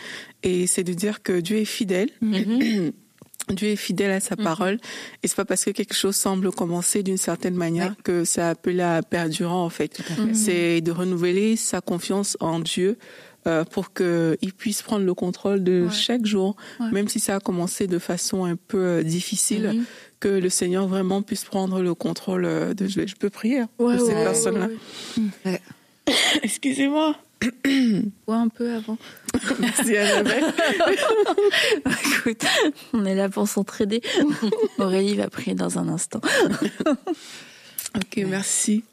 Et 0.44 0.68
c'est 0.68 0.84
de 0.84 0.94
dire 0.94 1.24
que 1.24 1.40
Dieu 1.40 1.58
est 1.58 1.66
fidèle. 1.66 2.10
Dieu 3.50 3.68
est 3.70 3.76
fidèle 3.76 4.12
à 4.12 4.22
sa 4.22 4.38
parole 4.38 4.80
et 5.22 5.28
c'est 5.28 5.36
pas 5.36 5.44
parce 5.44 5.66
que 5.66 5.72
quelque 5.72 5.94
chose 5.94 6.16
semble 6.16 6.50
commencer 6.52 7.04
d'une 7.04 7.18
certaine 7.18 7.56
manière 7.56 7.90
Ouais. 7.90 7.96
que 8.04 8.24
ça 8.24 8.50
appelle 8.52 8.80
à 8.80 9.02
perdurant 9.02 9.66
en 9.66 9.70
fait. 9.70 10.02
C'est 10.34 10.80
de 10.80 10.92
renouveler 10.92 11.58
sa 11.58 11.82
confiance 11.82 12.38
en 12.40 12.60
Dieu 12.60 12.98
euh, 13.46 13.66
pour 13.66 13.92
que 13.92 14.38
il 14.42 14.54
puisse 14.54 14.82
prendre 14.82 15.06
le 15.06 15.14
contrôle 15.14 15.62
de 15.62 15.90
chaque 15.90 16.26
jour, 16.26 16.56
Ouais. 16.80 16.90
même 16.94 17.10
si 17.10 17.20
ça 17.20 17.36
a 17.36 17.40
commencé 17.42 17.86
de 17.88 18.00
façon 18.00 18.46
un 18.46 18.56
peu 18.56 18.78
euh, 18.82 19.04
difficile, 19.04 19.84
que 20.22 20.30
le 20.30 20.48
Seigneur 20.48 20.88
vraiment 20.88 21.22
puisse 21.22 21.44
prendre 21.44 21.82
le 21.82 21.94
contrôle 21.94 22.46
euh, 22.46 22.74
de. 22.74 22.88
Je 22.88 23.16
peux 23.20 23.30
prier 23.30 23.60
hein, 23.60 23.70
Ouais, 23.80 23.96
de 23.96 24.00
ces 24.00 24.14
ouais, 24.14 24.24
personnes-là. 24.24 24.70
ouais, 25.46 25.62
Excusez-moi. 26.44 27.18
Ouais, 27.44 28.36
un 28.36 28.48
peu 28.48 28.74
avant. 28.74 28.98
Merci. 29.60 29.96
Écoute, 32.16 32.46
on 32.94 33.06
est 33.06 33.16
là 33.16 33.30
pour 33.30 33.48
s'entraider. 33.48 34.02
Aurélie 34.78 35.16
va 35.16 35.30
prier 35.30 35.56
dans 35.56 35.80
un 35.80 35.90
instant. 35.90 36.22
Ok, 37.96 38.24
merci. 38.28 38.84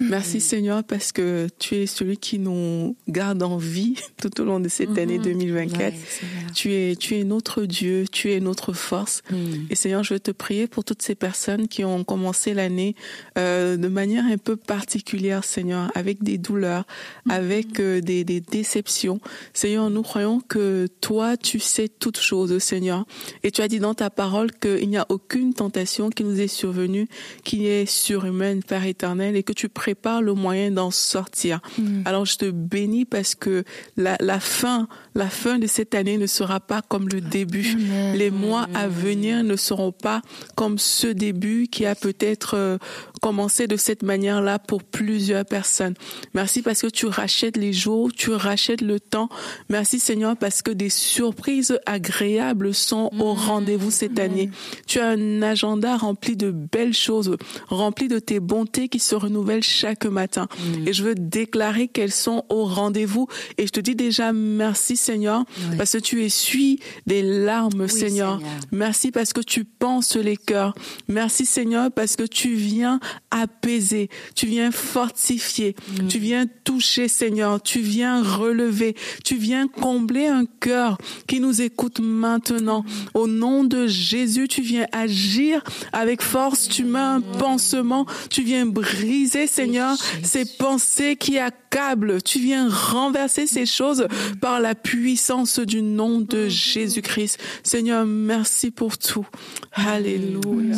Merci 0.00 0.40
Seigneur 0.40 0.82
parce 0.82 1.12
que 1.12 1.48
tu 1.58 1.76
es 1.76 1.86
celui 1.86 2.16
qui 2.16 2.38
nous 2.38 2.96
garde 3.06 3.42
en 3.42 3.58
vie 3.58 3.96
tout 4.16 4.40
au 4.40 4.44
long 4.44 4.58
de 4.58 4.68
cette 4.68 4.96
année 4.96 5.18
2024. 5.18 5.78
Ouais, 5.78 5.92
Seigneur. 6.08 6.52
Tu 6.54 6.72
es, 6.72 6.96
tu 6.96 7.16
es 7.18 7.24
notre 7.24 7.66
Dieu, 7.66 8.06
tu 8.10 8.32
es 8.32 8.40
notre 8.40 8.72
force. 8.72 9.22
Mm. 9.30 9.36
Et 9.68 9.74
Seigneur, 9.74 10.02
je 10.02 10.14
veux 10.14 10.20
te 10.20 10.30
prier 10.30 10.66
pour 10.66 10.84
toutes 10.84 11.02
ces 11.02 11.14
personnes 11.14 11.68
qui 11.68 11.84
ont 11.84 12.02
commencé 12.02 12.54
l'année 12.54 12.94
euh, 13.36 13.76
de 13.76 13.88
manière 13.88 14.24
un 14.24 14.38
peu 14.38 14.56
particulière, 14.56 15.44
Seigneur, 15.44 15.92
avec 15.94 16.22
des 16.22 16.38
douleurs, 16.38 16.86
avec 17.28 17.78
euh, 17.78 18.00
des, 18.00 18.24
des 18.24 18.40
déceptions. 18.40 19.20
Seigneur, 19.52 19.90
nous 19.90 20.02
croyons 20.02 20.40
que 20.40 20.88
toi, 21.02 21.36
tu 21.36 21.60
sais 21.60 21.88
toutes 21.88 22.20
choses, 22.20 22.58
Seigneur. 22.58 23.04
Et 23.42 23.50
tu 23.50 23.60
as 23.60 23.68
dit 23.68 23.80
dans 23.80 23.94
ta 23.94 24.08
parole 24.08 24.50
qu'il 24.52 24.88
n'y 24.88 24.96
a 24.96 25.04
aucune 25.10 25.52
tentation 25.52 26.08
qui 26.08 26.24
nous 26.24 26.40
est 26.40 26.48
survenue, 26.48 27.06
qui 27.44 27.66
est 27.66 27.84
surhumaine, 27.84 28.62
Père 28.62 28.86
éternel, 28.86 29.36
et 29.36 29.42
que 29.42 29.52
tu 29.52 29.68
prépares 29.68 29.89
prépare 29.90 30.22
le 30.22 30.34
moyen 30.34 30.70
d'en 30.70 30.92
sortir. 30.92 31.58
Mm. 31.76 32.02
Alors 32.04 32.24
je 32.24 32.36
te 32.36 32.50
bénis 32.50 33.04
parce 33.04 33.34
que 33.34 33.64
la, 33.96 34.16
la 34.20 34.38
fin, 34.38 34.86
la 35.16 35.28
fin 35.28 35.58
de 35.58 35.66
cette 35.66 35.96
année 35.96 36.16
ne 36.16 36.26
sera 36.26 36.60
pas 36.60 36.80
comme 36.80 37.08
le 37.08 37.20
début. 37.20 37.76
Les 38.14 38.30
mois 38.30 38.68
à 38.74 38.86
venir 38.86 39.42
ne 39.42 39.56
seront 39.56 39.90
pas 39.90 40.22
comme 40.54 40.78
ce 40.78 41.08
début 41.08 41.66
qui 41.66 41.86
a 41.86 41.96
peut-être 41.96 42.78
commencé 43.20 43.66
de 43.66 43.76
cette 43.76 44.02
manière-là 44.02 44.58
pour 44.58 44.82
plusieurs 44.82 45.44
personnes. 45.44 45.94
Merci 46.34 46.62
parce 46.62 46.82
que 46.82 46.86
tu 46.86 47.06
rachètes 47.06 47.56
les 47.56 47.72
jours, 47.72 48.10
tu 48.12 48.30
rachètes 48.30 48.80
le 48.80 48.98
temps. 48.98 49.28
Merci 49.68 50.00
Seigneur 50.00 50.36
parce 50.36 50.62
que 50.62 50.70
des 50.70 50.90
surprises 50.90 51.78
agréables 51.86 52.74
sont 52.74 53.10
au 53.18 53.34
mm. 53.34 53.38
rendez-vous 53.38 53.90
cette 53.90 54.18
année. 54.18 54.50
Tu 54.86 54.98
as 54.98 55.08
un 55.08 55.42
agenda 55.42 55.96
rempli 55.96 56.36
de 56.36 56.50
belles 56.50 56.94
choses, 56.94 57.36
rempli 57.68 58.08
de 58.08 58.18
tes 58.18 58.40
bontés 58.40 58.88
qui 58.88 58.98
se 58.98 59.14
renouvellent 59.14 59.62
chaque 59.62 60.06
matin. 60.06 60.48
Mm. 60.58 60.88
Et 60.88 60.92
je 60.92 61.02
veux 61.02 61.14
déclarer 61.14 61.88
qu'elles 61.88 62.12
sont 62.12 62.44
au 62.48 62.64
rendez-vous. 62.64 63.28
Et 63.58 63.66
je 63.66 63.72
te 63.72 63.80
dis 63.80 63.94
déjà 63.94 64.32
merci 64.32 64.96
Seigneur 64.96 65.44
parce 65.76 65.92
que 65.92 65.98
tu 65.98 66.24
essuies 66.24 66.80
des 67.06 67.22
larmes 67.22 67.88
Seigneur. 67.88 68.40
Merci 68.72 69.10
parce 69.10 69.32
que 69.32 69.40
tu 69.40 69.64
penses 69.64 70.16
les 70.16 70.36
cœurs. 70.36 70.74
Merci 71.08 71.46
Seigneur 71.46 71.90
parce 71.90 72.16
que 72.16 72.24
tu 72.24 72.54
viens 72.54 73.00
apaiser, 73.30 74.08
tu 74.34 74.46
viens 74.46 74.70
fortifier, 74.70 75.74
mm. 75.88 76.08
tu 76.08 76.18
viens 76.18 76.46
toucher 76.64 77.08
Seigneur, 77.08 77.62
tu 77.62 77.80
viens 77.80 78.22
relever, 78.22 78.94
tu 79.24 79.36
viens 79.36 79.68
combler 79.68 80.26
un 80.26 80.44
cœur 80.60 80.98
qui 81.26 81.40
nous 81.40 81.62
écoute 81.62 82.00
maintenant. 82.00 82.84
Au 83.14 83.26
nom 83.26 83.64
de 83.64 83.86
Jésus, 83.86 84.48
tu 84.48 84.62
viens 84.62 84.86
agir 84.92 85.62
avec 85.92 86.22
force, 86.22 86.68
tu 86.68 86.84
mets 86.84 86.98
un 86.98 87.20
pansement, 87.20 88.06
tu 88.30 88.42
viens 88.42 88.66
briser 88.66 89.46
Seigneur 89.46 89.96
ces 90.22 90.44
pensées 90.44 91.16
qui 91.16 91.38
accablent, 91.38 92.22
tu 92.22 92.38
viens 92.40 92.68
renverser 92.68 93.46
ces 93.46 93.66
choses 93.66 94.06
par 94.40 94.60
la 94.60 94.74
puissance 94.74 95.58
du 95.58 95.82
nom 95.82 96.20
de 96.20 96.48
Jésus-Christ. 96.48 97.38
Seigneur, 97.62 98.06
merci 98.06 98.70
pour 98.70 98.98
tout. 98.98 99.26
Alléluia. 99.72 100.76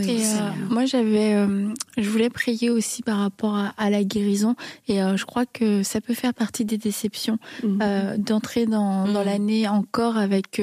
Et 0.00 0.24
euh, 0.24 0.50
moi, 0.70 0.84
j'avais, 0.84 1.34
euh, 1.34 1.68
je 1.96 2.08
voulais 2.08 2.30
prier 2.30 2.70
aussi 2.70 3.02
par 3.02 3.18
rapport 3.18 3.56
à, 3.76 3.90
la 3.90 4.04
guérison, 4.04 4.54
et 4.88 5.02
euh, 5.02 5.16
je 5.16 5.24
crois 5.24 5.44
que 5.46 5.82
ça 5.82 6.00
peut 6.00 6.14
faire 6.14 6.34
partie 6.34 6.64
des 6.64 6.78
déceptions 6.78 7.38
mhm. 7.62 8.16
d'entrer 8.18 8.66
dans, 8.66 9.06
dans 9.06 9.20
mhm. 9.20 9.26
l'année 9.26 9.68
encore 9.68 10.16
avec 10.16 10.62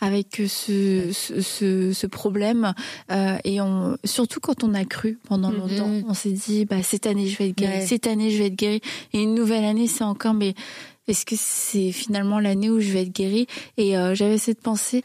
avec 0.00 0.42
ce, 0.48 1.10
ce, 1.12 1.92
ce 1.92 2.06
problème, 2.06 2.72
et 3.44 3.60
on, 3.60 3.96
surtout 4.04 4.40
quand 4.40 4.64
on 4.64 4.74
a 4.74 4.84
cru 4.84 5.18
pendant 5.28 5.50
mhm. 5.50 5.58
longtemps, 5.58 5.90
on 6.08 6.14
s'est 6.14 6.32
dit, 6.32 6.64
bah 6.64 6.82
cette 6.82 7.06
année 7.06 7.26
je 7.26 7.36
vais 7.38 7.48
être 7.48 7.56
guéri, 7.56 7.86
cette 7.86 8.06
année 8.06 8.30
je 8.30 8.38
vais 8.38 8.46
être 8.46 8.56
guéri, 8.56 8.80
et 9.12 9.22
une 9.22 9.34
nouvelle 9.34 9.64
année 9.64 9.86
c'est 9.86 10.04
encore, 10.04 10.34
mais 10.34 10.54
est-ce 11.08 11.26
que 11.26 11.34
c'est 11.36 11.92
finalement 11.92 12.38
l'année 12.38 12.70
où 12.70 12.80
je 12.80 12.92
vais 12.92 13.02
être 13.02 13.12
guérie? 13.14 13.46
Et 13.76 13.94
j'avais 14.14 14.38
cette 14.38 14.60
pensée 14.60 15.02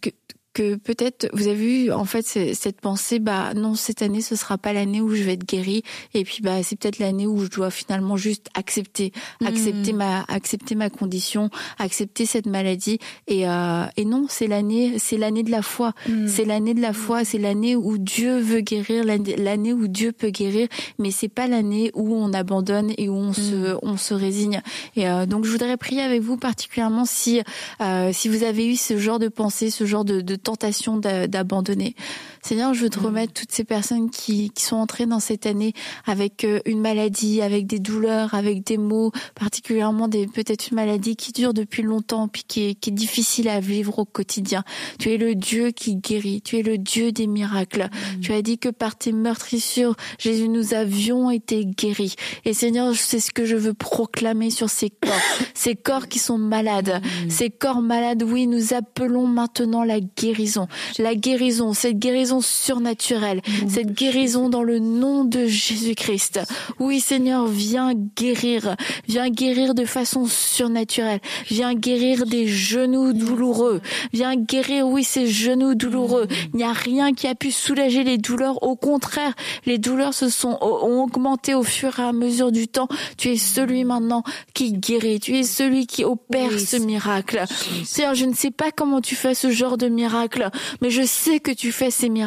que 0.00 0.10
que 0.52 0.74
peut-être 0.74 1.28
vous 1.32 1.46
avez 1.46 1.54
vu 1.54 1.92
en 1.92 2.04
fait 2.04 2.22
cette 2.26 2.80
pensée 2.80 3.20
bah 3.20 3.54
non 3.54 3.74
cette 3.74 4.02
année 4.02 4.20
ce 4.20 4.34
sera 4.34 4.58
pas 4.58 4.72
l'année 4.72 5.00
où 5.00 5.14
je 5.14 5.22
vais 5.22 5.34
être 5.34 5.46
guérie 5.46 5.82
et 6.12 6.24
puis 6.24 6.40
bah 6.42 6.62
c'est 6.64 6.76
peut-être 6.76 6.98
l'année 6.98 7.26
où 7.26 7.44
je 7.44 7.48
dois 7.48 7.70
finalement 7.70 8.16
juste 8.16 8.48
accepter 8.54 9.12
accepter 9.44 9.92
hmm. 9.92 9.96
ma 9.96 10.24
accepter 10.28 10.74
ma 10.74 10.90
condition 10.90 11.50
accepter 11.78 12.26
cette 12.26 12.46
maladie 12.46 12.98
et 13.28 13.48
euh, 13.48 13.84
et 13.96 14.04
non 14.04 14.26
c'est 14.28 14.48
l'année 14.48 14.98
c'est 14.98 15.16
l'année 15.16 15.44
de 15.44 15.52
la 15.52 15.62
foi 15.62 15.92
hmm. 16.08 16.26
c'est 16.26 16.44
l'année 16.44 16.74
de 16.74 16.80
la 16.80 16.92
foi 16.92 17.24
c'est 17.24 17.38
l'année 17.38 17.76
où 17.76 17.96
Dieu 17.96 18.40
veut 18.40 18.60
guérir 18.60 19.04
l'année 19.04 19.72
où 19.72 19.86
Dieu 19.86 20.10
peut 20.10 20.30
guérir 20.30 20.66
mais 20.98 21.12
c'est 21.12 21.28
pas 21.28 21.46
l'année 21.46 21.92
où 21.94 22.16
on 22.16 22.32
abandonne 22.32 22.92
et 22.98 23.08
où 23.08 23.14
on 23.14 23.32
se 23.32 23.74
hmm. 23.74 23.78
on 23.82 23.96
se 23.96 24.14
résigne 24.14 24.62
et 24.96 25.08
euh, 25.08 25.26
donc 25.26 25.44
je 25.44 25.50
voudrais 25.50 25.76
prier 25.76 26.02
avec 26.02 26.22
vous 26.22 26.36
particulièrement 26.36 27.04
si 27.04 27.40
euh, 27.80 28.10
si 28.12 28.28
vous 28.28 28.42
avez 28.42 28.66
eu 28.66 28.74
ce 28.74 28.98
genre 28.98 29.20
de 29.20 29.28
pensée 29.28 29.70
ce 29.70 29.86
genre 29.86 30.04
de, 30.04 30.20
de 30.20 30.39
tentation 30.42 30.98
d'abandonner. 30.98 31.94
Seigneur, 32.42 32.72
je 32.74 32.82
veux 32.82 32.90
te 32.90 32.98
mm. 32.98 33.04
remettre 33.04 33.32
toutes 33.32 33.52
ces 33.52 33.64
personnes 33.64 34.10
qui, 34.10 34.50
qui 34.50 34.64
sont 34.64 34.76
entrées 34.76 35.06
dans 35.06 35.20
cette 35.20 35.46
année 35.46 35.72
avec 36.06 36.44
euh, 36.44 36.60
une 36.64 36.80
maladie, 36.80 37.42
avec 37.42 37.66
des 37.66 37.78
douleurs, 37.78 38.34
avec 38.34 38.64
des 38.64 38.78
maux, 38.78 39.12
particulièrement 39.34 40.08
des 40.08 40.26
peut-être 40.26 40.70
une 40.70 40.76
maladie 40.76 41.16
qui 41.16 41.32
dure 41.32 41.54
depuis 41.54 41.82
longtemps, 41.82 42.28
puis 42.28 42.44
qui 42.46 42.68
est, 42.68 42.74
qui 42.74 42.90
est 42.90 42.94
difficile 42.94 43.48
à 43.48 43.60
vivre 43.60 43.98
au 43.98 44.04
quotidien. 44.04 44.64
Tu 44.98 45.12
es 45.12 45.16
le 45.16 45.34
Dieu 45.34 45.70
qui 45.70 45.96
guérit, 45.96 46.40
tu 46.42 46.58
es 46.58 46.62
le 46.62 46.78
Dieu 46.78 47.12
des 47.12 47.26
miracles. 47.26 47.88
Mm. 47.90 48.20
Tu 48.20 48.32
as 48.32 48.42
dit 48.42 48.58
que 48.58 48.68
par 48.68 48.96
tes 48.96 49.12
meurtrissures, 49.12 49.94
Jésus, 50.18 50.48
nous 50.48 50.74
avions 50.74 51.30
été 51.30 51.66
guéris. 51.66 52.14
Et 52.44 52.54
Seigneur, 52.54 52.94
c'est 52.94 53.20
ce 53.20 53.32
que 53.32 53.44
je 53.44 53.56
veux 53.56 53.74
proclamer 53.74 54.50
sur 54.50 54.70
ces 54.70 54.90
corps, 54.90 55.12
ces 55.54 55.76
corps 55.76 56.08
qui 56.08 56.18
sont 56.18 56.38
malades, 56.38 57.02
mm. 57.02 57.30
ces 57.30 57.50
corps 57.50 57.82
malades. 57.82 58.22
Oui, 58.22 58.46
nous 58.46 58.72
appelons 58.72 59.26
maintenant 59.26 59.84
la 59.84 60.00
guérison, 60.00 60.68
la 60.98 61.14
guérison, 61.14 61.74
cette 61.74 61.98
guérison 61.98 62.29
surnaturelle, 62.40 63.42
cette 63.68 63.92
guérison 63.92 64.48
dans 64.48 64.62
le 64.62 64.78
nom 64.78 65.24
de 65.24 65.46
Jésus-Christ. 65.46 66.40
Oui, 66.78 67.00
Seigneur, 67.00 67.46
viens 67.48 67.92
guérir, 68.16 68.76
viens 69.08 69.28
guérir 69.28 69.74
de 69.74 69.84
façon 69.84 70.26
surnaturelle, 70.26 71.20
viens 71.48 71.74
guérir 71.74 72.26
des 72.26 72.46
genoux 72.46 73.12
douloureux, 73.12 73.80
viens 74.12 74.36
guérir, 74.36 74.86
oui, 74.86 75.02
ces 75.02 75.26
genoux 75.26 75.74
douloureux. 75.74 76.28
Il 76.54 76.58
n'y 76.58 76.64
a 76.64 76.72
rien 76.72 77.12
qui 77.12 77.26
a 77.26 77.34
pu 77.34 77.50
soulager 77.50 78.04
les 78.04 78.18
douleurs. 78.18 78.62
Au 78.62 78.76
contraire, 78.76 79.34
les 79.66 79.78
douleurs 79.78 80.14
se 80.14 80.28
sont 80.28 80.58
ont 80.60 81.02
augmenté 81.02 81.54
au 81.54 81.62
fur 81.62 81.98
et 81.98 82.02
à 82.02 82.12
mesure 82.12 82.52
du 82.52 82.68
temps. 82.68 82.88
Tu 83.16 83.30
es 83.30 83.36
celui 83.36 83.84
maintenant 83.84 84.22
qui 84.54 84.72
guérit. 84.72 85.20
Tu 85.20 85.36
es 85.38 85.42
celui 85.42 85.86
qui 85.86 86.04
opère 86.04 86.58
ce 86.58 86.76
miracle. 86.76 87.44
Seigneur, 87.84 88.14
je 88.14 88.26
ne 88.26 88.34
sais 88.34 88.50
pas 88.50 88.70
comment 88.70 89.00
tu 89.00 89.16
fais 89.16 89.34
ce 89.34 89.50
genre 89.50 89.76
de 89.76 89.88
miracle, 89.88 90.50
mais 90.80 90.90
je 90.90 91.02
sais 91.02 91.40
que 91.40 91.50
tu 91.50 91.72
fais 91.72 91.90
ces 91.90 92.08
miracles 92.08 92.19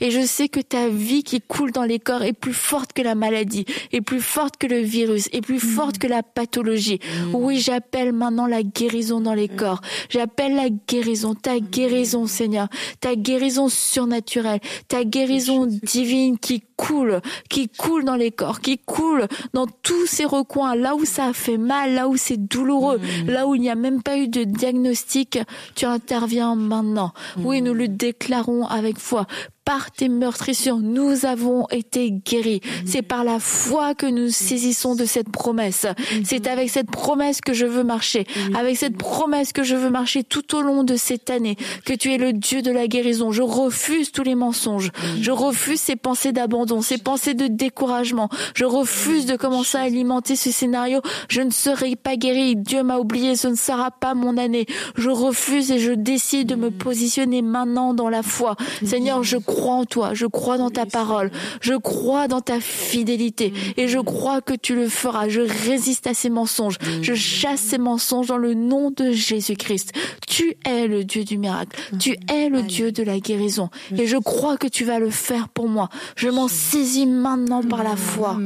et 0.00 0.10
je 0.10 0.24
sais 0.24 0.48
que 0.48 0.60
ta 0.60 0.88
vie 0.88 1.22
qui 1.22 1.40
coule 1.40 1.72
dans 1.72 1.84
les 1.84 1.98
corps 1.98 2.22
est 2.22 2.32
plus 2.32 2.52
forte 2.52 2.92
que 2.92 3.02
la 3.02 3.14
maladie, 3.14 3.64
est 3.92 4.00
plus 4.00 4.20
forte 4.20 4.56
que 4.56 4.66
le 4.66 4.78
virus, 4.78 5.28
est 5.32 5.40
plus 5.40 5.62
mm. 5.62 5.68
forte 5.76 5.98
que 5.98 6.06
la 6.06 6.22
pathologie. 6.22 7.00
Mm. 7.02 7.34
Oui, 7.34 7.58
j'appelle 7.58 8.12
maintenant 8.12 8.46
la 8.46 8.62
guérison 8.62 9.20
dans 9.20 9.34
les 9.34 9.48
corps. 9.48 9.80
J'appelle 10.08 10.54
la 10.54 10.68
guérison, 10.70 11.34
ta 11.34 11.60
guérison, 11.60 12.26
Seigneur, 12.26 12.68
ta 13.00 13.16
guérison 13.16 13.68
surnaturelle, 13.68 14.60
ta 14.88 15.04
guérison 15.04 15.66
divine 15.66 16.38
qui 16.38 16.62
coule, 16.76 17.20
qui 17.50 17.68
coule 17.68 18.04
dans 18.04 18.16
les 18.16 18.30
corps, 18.30 18.60
qui 18.60 18.78
coule 18.78 19.26
dans 19.52 19.66
tous 19.82 20.06
ces 20.06 20.24
recoins, 20.24 20.74
là 20.74 20.94
où 20.94 21.04
ça 21.04 21.26
a 21.26 21.32
fait 21.32 21.58
mal, 21.58 21.94
là 21.94 22.08
où 22.08 22.16
c'est 22.16 22.36
douloureux, 22.36 22.98
mm. 22.98 23.30
là 23.30 23.46
où 23.46 23.54
il 23.54 23.60
n'y 23.60 23.70
a 23.70 23.74
même 23.74 24.02
pas 24.02 24.16
eu 24.16 24.28
de 24.28 24.44
diagnostic, 24.44 25.38
tu 25.74 25.84
interviens 25.84 26.54
maintenant. 26.54 27.12
Oui, 27.36 27.62
nous 27.62 27.74
le 27.74 27.88
déclarons 27.88 28.66
avec 28.66 28.98
foi 28.98 29.17
toi 29.24 29.26
par 29.68 29.90
tes 29.90 30.08
meurtrissures, 30.08 30.78
nous 30.78 31.26
avons 31.26 31.66
été 31.68 32.10
guéris. 32.10 32.62
C'est 32.86 33.02
par 33.02 33.22
la 33.22 33.38
foi 33.38 33.94
que 33.94 34.06
nous 34.06 34.30
saisissons 34.30 34.94
de 34.94 35.04
cette 35.04 35.28
promesse. 35.28 35.84
C'est 36.24 36.46
avec 36.46 36.70
cette 36.70 36.90
promesse 36.90 37.42
que 37.42 37.52
je 37.52 37.66
veux 37.66 37.84
marcher. 37.84 38.26
Avec 38.58 38.78
cette 38.78 38.96
promesse 38.96 39.52
que 39.52 39.64
je 39.64 39.76
veux 39.76 39.90
marcher 39.90 40.24
tout 40.24 40.56
au 40.56 40.62
long 40.62 40.84
de 40.84 40.96
cette 40.96 41.28
année. 41.28 41.56
Que 41.84 41.92
tu 41.92 42.14
es 42.14 42.16
le 42.16 42.32
Dieu 42.32 42.62
de 42.62 42.70
la 42.70 42.86
guérison. 42.86 43.30
Je 43.30 43.42
refuse 43.42 44.10
tous 44.10 44.22
les 44.22 44.34
mensonges. 44.34 44.90
Je 45.20 45.32
refuse 45.32 45.80
ces 45.80 45.96
pensées 45.96 46.32
d'abandon, 46.32 46.80
ces 46.80 46.96
pensées 46.96 47.34
de 47.34 47.46
découragement. 47.46 48.30
Je 48.54 48.64
refuse 48.64 49.26
de 49.26 49.36
commencer 49.36 49.76
à 49.76 49.82
alimenter 49.82 50.34
ce 50.34 50.50
scénario. 50.50 51.02
Je 51.28 51.42
ne 51.42 51.50
serai 51.50 51.94
pas 51.94 52.16
guéri. 52.16 52.56
Dieu 52.56 52.82
m'a 52.82 52.96
oublié. 52.96 53.36
Ce 53.36 53.48
ne 53.48 53.54
sera 53.54 53.90
pas 53.90 54.14
mon 54.14 54.38
année. 54.38 54.64
Je 54.96 55.10
refuse 55.10 55.70
et 55.70 55.78
je 55.78 55.92
décide 55.92 56.48
de 56.48 56.54
me 56.54 56.70
positionner 56.70 57.42
maintenant 57.42 57.92
dans 57.92 58.08
la 58.08 58.22
foi. 58.22 58.56
Seigneur, 58.82 59.22
je 59.22 59.36
crois 59.36 59.57
crois 59.58 59.74
en 59.74 59.84
toi, 59.84 60.14
je 60.14 60.26
crois 60.26 60.58
dans 60.58 60.70
ta 60.70 60.86
parole, 60.86 61.30
je 61.60 61.74
crois 61.74 62.28
dans 62.28 62.40
ta 62.40 62.60
fidélité 62.60 63.52
et 63.76 63.88
je 63.88 63.98
crois 63.98 64.40
que 64.40 64.54
tu 64.54 64.74
le 64.74 64.88
feras. 64.88 65.28
Je 65.28 65.40
résiste 65.40 66.06
à 66.06 66.14
ces 66.14 66.30
mensonges, 66.30 66.78
je 67.02 67.14
chasse 67.14 67.60
ces 67.60 67.78
mensonges 67.78 68.28
dans 68.28 68.36
le 68.36 68.54
nom 68.54 68.90
de 68.90 69.10
Jésus-Christ. 69.10 69.92
Tu 70.26 70.56
es 70.64 70.86
le 70.86 71.04
Dieu 71.04 71.24
du 71.24 71.38
miracle, 71.38 71.76
tu 71.98 72.16
es 72.32 72.48
le 72.48 72.62
Dieu 72.62 72.92
de 72.92 73.02
la 73.02 73.18
guérison 73.18 73.70
et 73.96 74.06
je 74.06 74.16
crois 74.16 74.56
que 74.56 74.68
tu 74.68 74.84
vas 74.84 74.98
le 74.98 75.10
faire 75.10 75.48
pour 75.48 75.68
moi. 75.68 75.88
Je 76.16 76.28
m'en 76.28 76.48
saisis 76.48 77.06
maintenant 77.06 77.62
par 77.62 77.82
la 77.82 77.96
foi. 77.96 78.38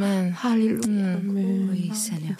Alléluia. 0.43 1.19
Oui, 1.25 1.91
Seigneur. 1.95 2.37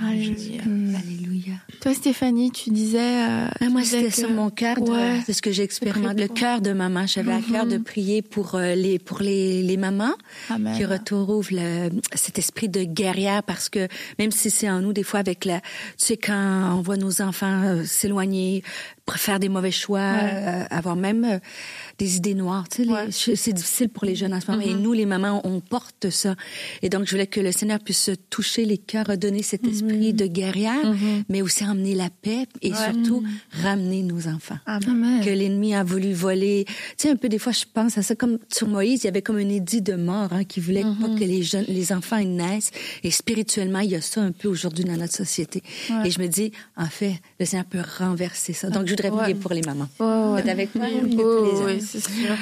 Alléluia. 0.00 1.54
Toi, 1.80 1.94
Stéphanie, 1.94 2.50
tu 2.50 2.70
disais. 2.70 2.98
Euh, 2.98 3.46
ah, 3.60 3.68
moi, 3.70 3.82
c'était 3.82 4.10
sur 4.10 4.30
mon 4.30 4.50
cœur 4.50 4.80
de, 4.80 5.32
ce 5.32 5.42
que 5.42 5.52
j'expérimente, 5.52 6.18
le 6.18 6.28
cœur 6.28 6.60
de 6.60 6.72
maman. 6.72 7.06
J'avais 7.06 7.32
à 7.32 7.40
cœur 7.40 7.66
de 7.66 7.78
prier 7.78 8.22
pour 8.22 8.54
euh, 8.54 8.74
les 8.74 8.98
pour 8.98 9.20
les, 9.20 9.62
les 9.62 9.76
mamans 9.76 10.14
qui 10.76 10.84
retrouvent 10.84 11.50
le, 11.50 11.90
cet 12.14 12.38
esprit 12.38 12.68
de 12.68 12.84
guerrière 12.84 13.42
parce 13.42 13.68
que 13.68 13.88
même 14.18 14.30
si 14.30 14.50
c'est 14.50 14.70
en 14.70 14.80
nous 14.80 14.92
des 14.92 15.02
fois 15.02 15.20
avec 15.20 15.44
la, 15.44 15.60
tu 15.60 15.66
sais 15.96 16.16
quand 16.16 16.76
on 16.76 16.82
voit 16.82 16.96
nos 16.96 17.22
enfants 17.22 17.62
euh, 17.62 17.84
s'éloigner, 17.84 18.62
faire 19.16 19.38
des 19.38 19.48
mauvais 19.48 19.70
choix, 19.70 20.00
euh, 20.00 20.64
avoir 20.70 20.96
même 20.96 21.24
euh, 21.24 21.38
des 21.98 22.16
idées 22.16 22.34
noires. 22.34 22.68
Tu 22.68 22.86
sais, 23.10 23.36
c'est 23.36 23.52
difficile 23.52 23.88
pour 23.88 24.04
les 24.04 24.14
jeunes 24.14 24.32
en 24.32 24.40
ce 24.40 24.50
moment. 24.50 24.62
Et 24.62 24.70
mm-hmm. 24.70 24.78
nous, 24.78 24.92
les 24.92 25.06
mamans, 25.06 25.40
on 25.44 25.60
porte 25.60 26.10
ça. 26.10 26.34
Et 26.82 26.88
donc, 26.88 27.06
je 27.06 27.10
voulais 27.10 27.26
que 27.26 27.40
le 27.40 27.52
Seigneur 27.52 27.78
puisse 27.80 28.10
toucher 28.30 28.64
les 28.64 28.78
cœurs, 28.78 29.16
donner 29.18 29.42
cet 29.42 29.66
esprit 29.66 30.12
mm-hmm. 30.12 30.16
de 30.16 30.26
guerrière, 30.26 30.92
mm-hmm. 30.92 31.24
mais 31.28 31.42
aussi 31.42 31.64
emmener 31.64 31.94
la 31.94 32.10
paix 32.10 32.46
et 32.62 32.72
surtout 32.74 33.22
ramener 33.62 34.02
nos 34.02 34.28
enfants. 34.28 34.58
Que 35.24 35.30
l'ennemi 35.30 35.74
a 35.74 35.84
voulu 35.84 36.12
voler. 36.12 36.64
Tu 36.66 36.74
sais, 36.98 37.10
un 37.10 37.16
peu 37.16 37.28
des 37.28 37.38
fois, 37.38 37.52
je 37.52 37.64
pense 37.72 37.98
à 37.98 38.02
ça 38.02 38.14
comme 38.14 38.38
sur 38.52 38.68
Moïse, 38.68 39.02
il 39.02 39.06
y 39.06 39.08
avait 39.08 39.22
comme 39.22 39.36
un 39.36 39.48
édit 39.48 39.82
de 39.82 39.94
mort 39.94 40.32
hein, 40.32 40.44
qui 40.44 40.60
voulait 40.60 40.82
pas 40.82 41.08
que 41.18 41.24
les 41.24 41.42
jeunes, 41.42 41.64
les 41.68 41.92
enfants 41.92 42.18
ils 42.18 42.34
naissent. 42.34 42.70
Et 43.02 43.10
spirituellement, 43.10 43.80
il 43.80 43.90
y 43.90 43.96
a 43.96 44.00
ça 44.00 44.20
un 44.20 44.32
peu 44.32 44.48
aujourd'hui 44.48 44.84
dans 44.84 44.96
notre 44.96 45.14
société. 45.14 45.62
Et 46.04 46.10
je 46.10 46.20
me 46.20 46.28
dis, 46.28 46.52
en 46.76 46.86
fait, 46.86 47.14
le 47.40 47.46
Seigneur 47.46 47.66
peut 47.66 47.82
renverser 47.98 48.52
ça. 48.52 48.70
Donc, 48.70 48.91
je 48.92 49.02
voudrais 49.02 49.22
prier 49.22 49.34
pour 49.34 49.52
les 49.52 49.62
mamans. 49.62 49.88
Ouais, 49.98 50.50
avec 50.50 50.74
moi? 50.74 50.86
Oui, 50.92 51.80
c'est 51.80 52.00
sûr. 52.00 52.36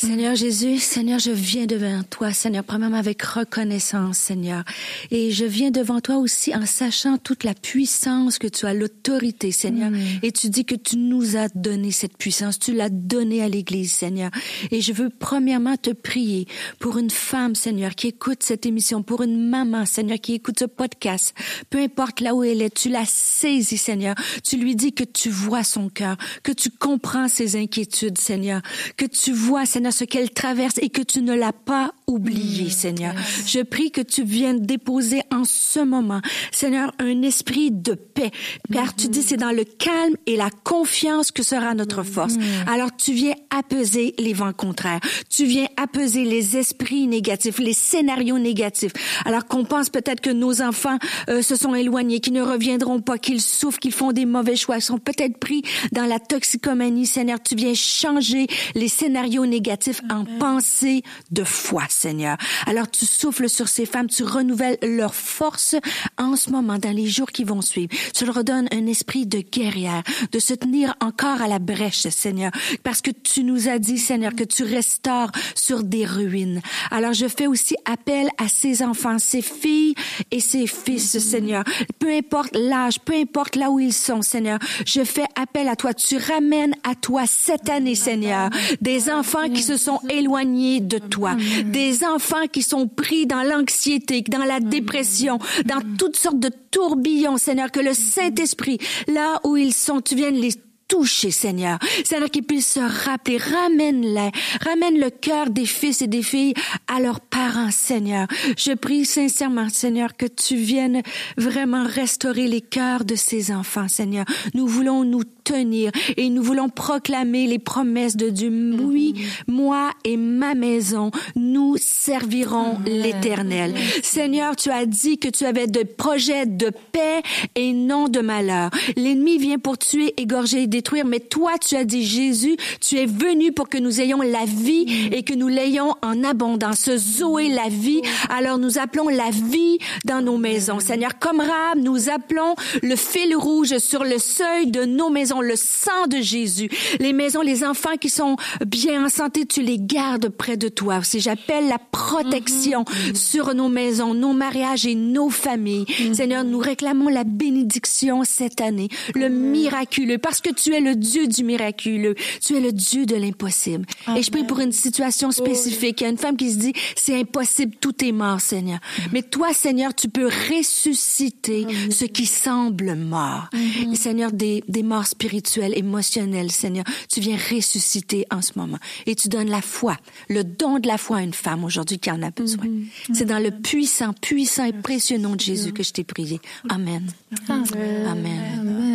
Seigneur 0.00 0.36
Jésus, 0.36 0.78
Seigneur, 0.78 1.18
je 1.18 1.32
viens 1.32 1.66
devant 1.66 2.04
toi, 2.04 2.32
Seigneur, 2.32 2.62
premièrement 2.62 2.98
avec 2.98 3.20
reconnaissance, 3.20 4.16
Seigneur. 4.16 4.62
Et 5.10 5.32
je 5.32 5.44
viens 5.44 5.72
devant 5.72 6.00
toi 6.00 6.18
aussi 6.18 6.54
en 6.54 6.66
sachant 6.66 7.18
toute 7.18 7.42
la 7.42 7.52
puissance 7.52 8.38
que 8.38 8.46
tu 8.46 8.66
as, 8.66 8.74
l'autorité, 8.74 9.50
Seigneur. 9.50 9.90
Et 10.22 10.30
tu 10.30 10.50
dis 10.50 10.64
que 10.64 10.76
tu 10.76 10.98
nous 10.98 11.36
as 11.36 11.48
donné 11.48 11.90
cette 11.90 12.16
puissance, 12.16 12.60
tu 12.60 12.74
l'as 12.74 12.90
donnée 12.90 13.42
à 13.42 13.48
l'Église, 13.48 13.92
Seigneur. 13.92 14.30
Et 14.70 14.80
je 14.80 14.92
veux 14.92 15.10
premièrement 15.10 15.76
te 15.76 15.90
prier 15.90 16.46
pour 16.78 16.98
une 16.98 17.10
femme, 17.10 17.56
Seigneur, 17.56 17.96
qui 17.96 18.06
écoute 18.08 18.44
cette 18.44 18.66
émission, 18.66 19.02
pour 19.02 19.22
une 19.22 19.48
maman, 19.48 19.84
Seigneur, 19.84 20.20
qui 20.20 20.34
écoute 20.34 20.60
ce 20.60 20.66
podcast. 20.66 21.34
Peu 21.70 21.78
importe 21.78 22.20
là 22.20 22.36
où 22.36 22.44
elle 22.44 22.62
est, 22.62 22.72
tu 22.72 22.88
la 22.88 23.04
saisis, 23.04 23.78
Seigneur. 23.78 24.14
Tu 24.44 24.58
lui 24.58 24.76
dis 24.76 24.92
que 24.92 25.04
tu 25.04 25.28
vois 25.28 25.64
son 25.64 25.88
cœur, 25.88 26.16
que 26.44 26.52
tu 26.52 26.70
comprends 26.70 27.26
ses 27.26 27.56
inquiétudes, 27.56 28.18
Seigneur, 28.18 28.62
que 28.96 29.04
tu 29.04 29.32
vois, 29.32 29.66
Seigneur, 29.66 29.87
ce 29.90 30.04
qu'elle 30.04 30.30
traverse 30.30 30.78
et 30.80 30.88
que 30.88 31.02
tu 31.02 31.22
ne 31.22 31.34
l'as 31.34 31.52
pas 31.52 31.92
oublié, 32.06 32.66
mm, 32.66 32.70
Seigneur. 32.70 33.14
Je 33.46 33.60
prie 33.60 33.90
que 33.90 34.00
tu 34.00 34.24
viennes 34.24 34.64
déposer 34.64 35.22
en 35.32 35.44
ce 35.44 35.80
moment, 35.80 36.20
Seigneur, 36.52 36.92
un 36.98 37.22
esprit 37.22 37.70
de 37.70 37.94
paix, 37.94 38.30
car 38.72 38.94
tu 38.94 39.08
dis 39.08 39.22
c'est 39.22 39.36
dans 39.36 39.52
le 39.52 39.64
calme 39.64 40.16
et 40.26 40.36
la 40.36 40.50
confiance 40.50 41.30
que 41.30 41.42
sera 41.42 41.74
notre 41.74 42.02
force. 42.02 42.36
Mm. 42.36 42.42
Alors 42.66 42.90
tu 42.96 43.12
viens 43.12 43.34
apaiser 43.56 44.14
les 44.18 44.32
vents 44.32 44.52
contraires. 44.52 45.00
Tu 45.28 45.44
viens 45.44 45.66
apaiser 45.76 46.24
les 46.24 46.56
esprits 46.56 47.06
négatifs, 47.06 47.58
les 47.58 47.72
scénarios 47.72 48.38
négatifs. 48.38 48.92
Alors 49.24 49.46
qu'on 49.46 49.64
pense 49.64 49.90
peut-être 49.90 50.20
que 50.20 50.30
nos 50.30 50.62
enfants 50.62 50.98
euh, 51.28 51.42
se 51.42 51.56
sont 51.56 51.74
éloignés, 51.74 52.20
qu'ils 52.20 52.32
ne 52.32 52.42
reviendront 52.42 53.00
pas, 53.00 53.18
qu'ils 53.18 53.40
souffrent, 53.40 53.78
qu'ils 53.78 53.92
font 53.92 54.12
des 54.12 54.26
mauvais 54.26 54.56
choix, 54.56 54.80
sont 54.80 54.98
peut-être 54.98 55.38
pris 55.38 55.62
dans 55.92 56.06
la 56.06 56.18
toxicomanie. 56.18 57.06
Seigneur, 57.06 57.38
tu 57.42 57.54
viens 57.54 57.74
changer 57.74 58.46
les 58.74 58.88
scénarios 58.88 59.46
négatifs 59.46 59.77
en 60.10 60.24
pensée 60.38 61.02
de 61.30 61.44
foi, 61.44 61.84
Seigneur. 61.88 62.36
Alors 62.66 62.90
tu 62.90 63.06
souffles 63.06 63.48
sur 63.48 63.68
ces 63.68 63.86
femmes, 63.86 64.08
tu 64.08 64.24
renouvelles 64.24 64.78
leur 64.82 65.14
force 65.14 65.76
en 66.16 66.36
ce 66.36 66.50
moment, 66.50 66.78
dans 66.78 66.94
les 66.94 67.06
jours 67.06 67.30
qui 67.30 67.44
vont 67.44 67.62
suivre. 67.62 67.90
Tu 68.14 68.24
leur 68.24 68.34
redonnes 68.34 68.68
un 68.72 68.86
esprit 68.86 69.26
de 69.26 69.40
guerrière, 69.40 70.02
de 70.32 70.38
se 70.38 70.54
tenir 70.54 70.94
encore 71.00 71.42
à 71.42 71.48
la 71.48 71.58
brèche, 71.58 72.08
Seigneur, 72.08 72.50
parce 72.82 73.00
que 73.00 73.10
tu 73.10 73.44
nous 73.44 73.68
as 73.68 73.78
dit, 73.78 73.98
Seigneur, 73.98 74.34
que 74.34 74.44
tu 74.44 74.64
restaures 74.64 75.32
sur 75.54 75.82
des 75.82 76.04
ruines. 76.04 76.60
Alors 76.90 77.12
je 77.12 77.26
fais 77.26 77.46
aussi 77.46 77.76
appel 77.84 78.28
à 78.38 78.48
ces 78.48 78.82
enfants, 78.82 79.18
ces 79.18 79.42
filles 79.42 79.94
et 80.30 80.40
ces 80.40 80.66
fils, 80.66 81.18
Seigneur. 81.18 81.64
Peu 81.98 82.10
importe 82.14 82.54
l'âge, 82.54 83.00
peu 83.00 83.14
importe 83.14 83.56
là 83.56 83.70
où 83.70 83.80
ils 83.80 83.92
sont, 83.92 84.22
Seigneur, 84.22 84.58
je 84.86 85.04
fais 85.04 85.26
appel 85.34 85.68
à 85.68 85.76
toi. 85.76 85.94
Tu 85.94 86.16
ramènes 86.16 86.74
à 86.84 86.94
toi 86.94 87.26
cette 87.26 87.68
année, 87.68 87.94
Seigneur, 87.94 88.50
des 88.80 89.10
enfants 89.10 89.48
qui 89.48 89.62
se 89.68 89.76
sont 89.76 90.00
éloignés 90.08 90.80
de 90.80 90.98
toi, 90.98 91.36
des 91.66 92.02
enfants 92.02 92.46
qui 92.50 92.62
sont 92.62 92.88
pris 92.88 93.26
dans 93.26 93.42
l'anxiété, 93.42 94.22
dans 94.22 94.44
la 94.44 94.60
dépression, 94.60 95.38
dans 95.66 95.82
toutes 95.98 96.16
sortes 96.16 96.40
de 96.40 96.50
tourbillons, 96.70 97.36
Seigneur, 97.36 97.70
que 97.70 97.80
le 97.80 97.92
Saint-Esprit, 97.92 98.78
là 99.08 99.40
où 99.44 99.58
ils 99.58 99.74
sont, 99.74 100.00
tu 100.00 100.14
viennes 100.14 100.36
les 100.36 100.52
toucher, 100.88 101.30
Seigneur. 101.30 101.78
Seigneur, 102.02 102.30
qu'ils 102.30 102.44
puissent 102.44 102.72
se 102.72 103.04
rappeler. 103.04 103.36
Ramène-les. 103.36 104.30
Ramène 104.64 104.98
le 104.98 105.10
cœur 105.10 105.50
des 105.50 105.66
fils 105.66 106.00
et 106.00 106.06
des 106.06 106.22
filles 106.22 106.54
à 106.86 106.98
leurs 106.98 107.20
parents, 107.20 107.70
Seigneur. 107.70 108.26
Je 108.56 108.72
prie 108.72 109.04
sincèrement, 109.04 109.68
Seigneur, 109.68 110.16
que 110.16 110.24
tu 110.24 110.56
viennes 110.56 111.02
vraiment 111.36 111.84
restaurer 111.84 112.48
les 112.48 112.62
cœurs 112.62 113.04
de 113.04 113.14
ces 113.14 113.52
enfants, 113.52 113.88
Seigneur. 113.88 114.24
Nous 114.54 114.66
voulons 114.66 115.04
nous 115.04 115.24
tenir 115.48 115.90
et 116.16 116.28
nous 116.28 116.42
voulons 116.42 116.68
proclamer 116.68 117.46
les 117.46 117.58
promesses 117.58 118.16
de 118.16 118.28
Dieu. 118.28 118.50
Oui, 118.80 119.14
moi 119.46 119.90
et 120.04 120.16
ma 120.16 120.54
maison, 120.54 121.10
nous 121.36 121.76
servirons 121.78 122.78
l'éternel. 122.84 123.74
Seigneur, 124.02 124.56
tu 124.56 124.70
as 124.70 124.84
dit 124.86 125.18
que 125.18 125.28
tu 125.28 125.44
avais 125.44 125.66
des 125.66 125.84
projets 125.84 126.46
de 126.46 126.70
paix 126.92 127.22
et 127.54 127.72
non 127.72 128.08
de 128.08 128.20
malheur. 128.20 128.70
L'ennemi 128.96 129.38
vient 129.38 129.58
pour 129.58 129.78
tuer, 129.78 130.14
égorger 130.20 130.62
et 130.62 130.66
détruire, 130.66 131.06
mais 131.06 131.20
toi, 131.20 131.52
tu 131.58 131.76
as 131.76 131.84
dit, 131.84 132.04
Jésus, 132.04 132.56
tu 132.80 132.96
es 132.96 133.06
venu 133.06 133.52
pour 133.52 133.68
que 133.68 133.78
nous 133.78 134.00
ayons 134.00 134.20
la 134.20 134.44
vie 134.44 135.08
et 135.12 135.22
que 135.22 135.34
nous 135.34 135.48
l'ayons 135.48 135.94
en 136.02 136.24
abondance. 136.24 136.90
Zoé, 136.96 137.48
la 137.48 137.68
vie. 137.68 138.02
Alors 138.28 138.58
nous 138.58 138.78
appelons 138.78 139.08
la 139.08 139.30
vie 139.30 139.78
dans 140.04 140.20
nos 140.20 140.36
maisons. 140.36 140.80
Seigneur, 140.80 141.18
comme 141.18 141.40
Rab, 141.40 141.78
nous 141.78 142.08
appelons 142.10 142.54
le 142.82 142.96
fil 142.96 143.34
rouge 143.34 143.78
sur 143.78 144.04
le 144.04 144.18
seuil 144.18 144.70
de 144.70 144.84
nos 144.84 145.10
maisons 145.10 145.37
le 145.40 145.56
sang 145.56 146.06
de 146.08 146.20
Jésus. 146.20 146.68
Les 147.00 147.12
maisons, 147.12 147.42
les 147.42 147.64
enfants 147.64 147.96
qui 148.00 148.10
sont 148.10 148.36
bien 148.64 149.04
en 149.04 149.08
santé, 149.08 149.46
tu 149.46 149.62
les 149.62 149.78
gardes 149.78 150.28
près 150.28 150.56
de 150.56 150.68
toi. 150.68 151.02
Si 151.02 151.20
j'appelle 151.20 151.68
la 151.68 151.78
protection 151.78 152.82
mm-hmm. 152.82 153.14
sur 153.14 153.54
nos 153.54 153.68
maisons, 153.68 154.14
nos 154.14 154.32
mariages 154.32 154.86
et 154.86 154.94
nos 154.94 155.30
familles. 155.30 155.84
Mm-hmm. 155.84 156.14
Seigneur, 156.14 156.44
nous 156.44 156.58
réclamons 156.58 157.08
la 157.08 157.24
bénédiction 157.24 158.24
cette 158.24 158.60
année, 158.60 158.88
le 159.14 159.28
miraculeux, 159.28 160.18
parce 160.18 160.40
que 160.40 160.50
tu 160.50 160.74
es 160.74 160.80
le 160.80 160.94
Dieu 160.94 161.26
du 161.26 161.44
miraculeux. 161.44 162.14
Tu 162.44 162.56
es 162.56 162.60
le 162.60 162.72
Dieu 162.72 163.06
de 163.06 163.16
l'impossible. 163.16 163.86
Et 164.16 164.22
je 164.22 164.30
prie 164.30 164.44
pour 164.44 164.60
une 164.60 164.72
situation 164.72 165.30
spécifique. 165.30 166.00
Il 166.00 166.04
y 166.04 166.06
a 166.06 166.10
une 166.10 166.18
femme 166.18 166.36
qui 166.36 166.52
se 166.52 166.58
dit, 166.58 166.72
c'est 166.96 167.18
impossible, 167.18 167.76
tout 167.80 168.04
est 168.04 168.12
mort, 168.12 168.40
Seigneur. 168.40 168.78
Mais 169.12 169.22
toi, 169.22 169.52
Seigneur, 169.52 169.94
tu 169.94 170.08
peux 170.08 170.26
ressusciter 170.26 171.66
ce 171.90 172.04
qui 172.04 172.26
semble 172.26 172.94
mort. 172.94 173.48
Seigneur, 173.94 174.32
des, 174.32 174.62
des 174.68 174.82
morts 174.82 175.06
spirituels 175.06 175.27
spirituel, 175.28 175.76
émotionnel, 175.76 176.50
Seigneur. 176.50 176.84
Tu 177.10 177.20
viens 177.20 177.36
ressusciter 177.36 178.26
en 178.30 178.40
ce 178.40 178.52
moment. 178.56 178.78
Et 179.06 179.14
tu 179.14 179.28
donnes 179.28 179.50
la 179.50 179.60
foi, 179.60 179.96
le 180.28 180.42
don 180.42 180.78
de 180.78 180.86
la 180.86 180.98
foi 180.98 181.18
à 181.18 181.22
une 181.22 181.34
femme 181.34 181.64
aujourd'hui 181.64 181.98
qui 181.98 182.10
en 182.10 182.22
a 182.22 182.30
besoin. 182.30 182.64
Mhm. 182.64 182.86
C'est 183.12 183.26
dans 183.26 183.38
le 183.38 183.50
puissant, 183.50 184.12
puissant 184.14 184.64
et 184.64 184.72
précieux 184.72 185.18
nom 185.18 185.36
de 185.36 185.40
Jésus 185.40 185.72
que 185.72 185.82
je 185.82 185.92
t'ai 185.92 186.04
prié. 186.04 186.40
Amen. 186.68 187.06
Amen. 187.48 187.64
Amen. 188.06 188.58
Amen. 188.60 188.87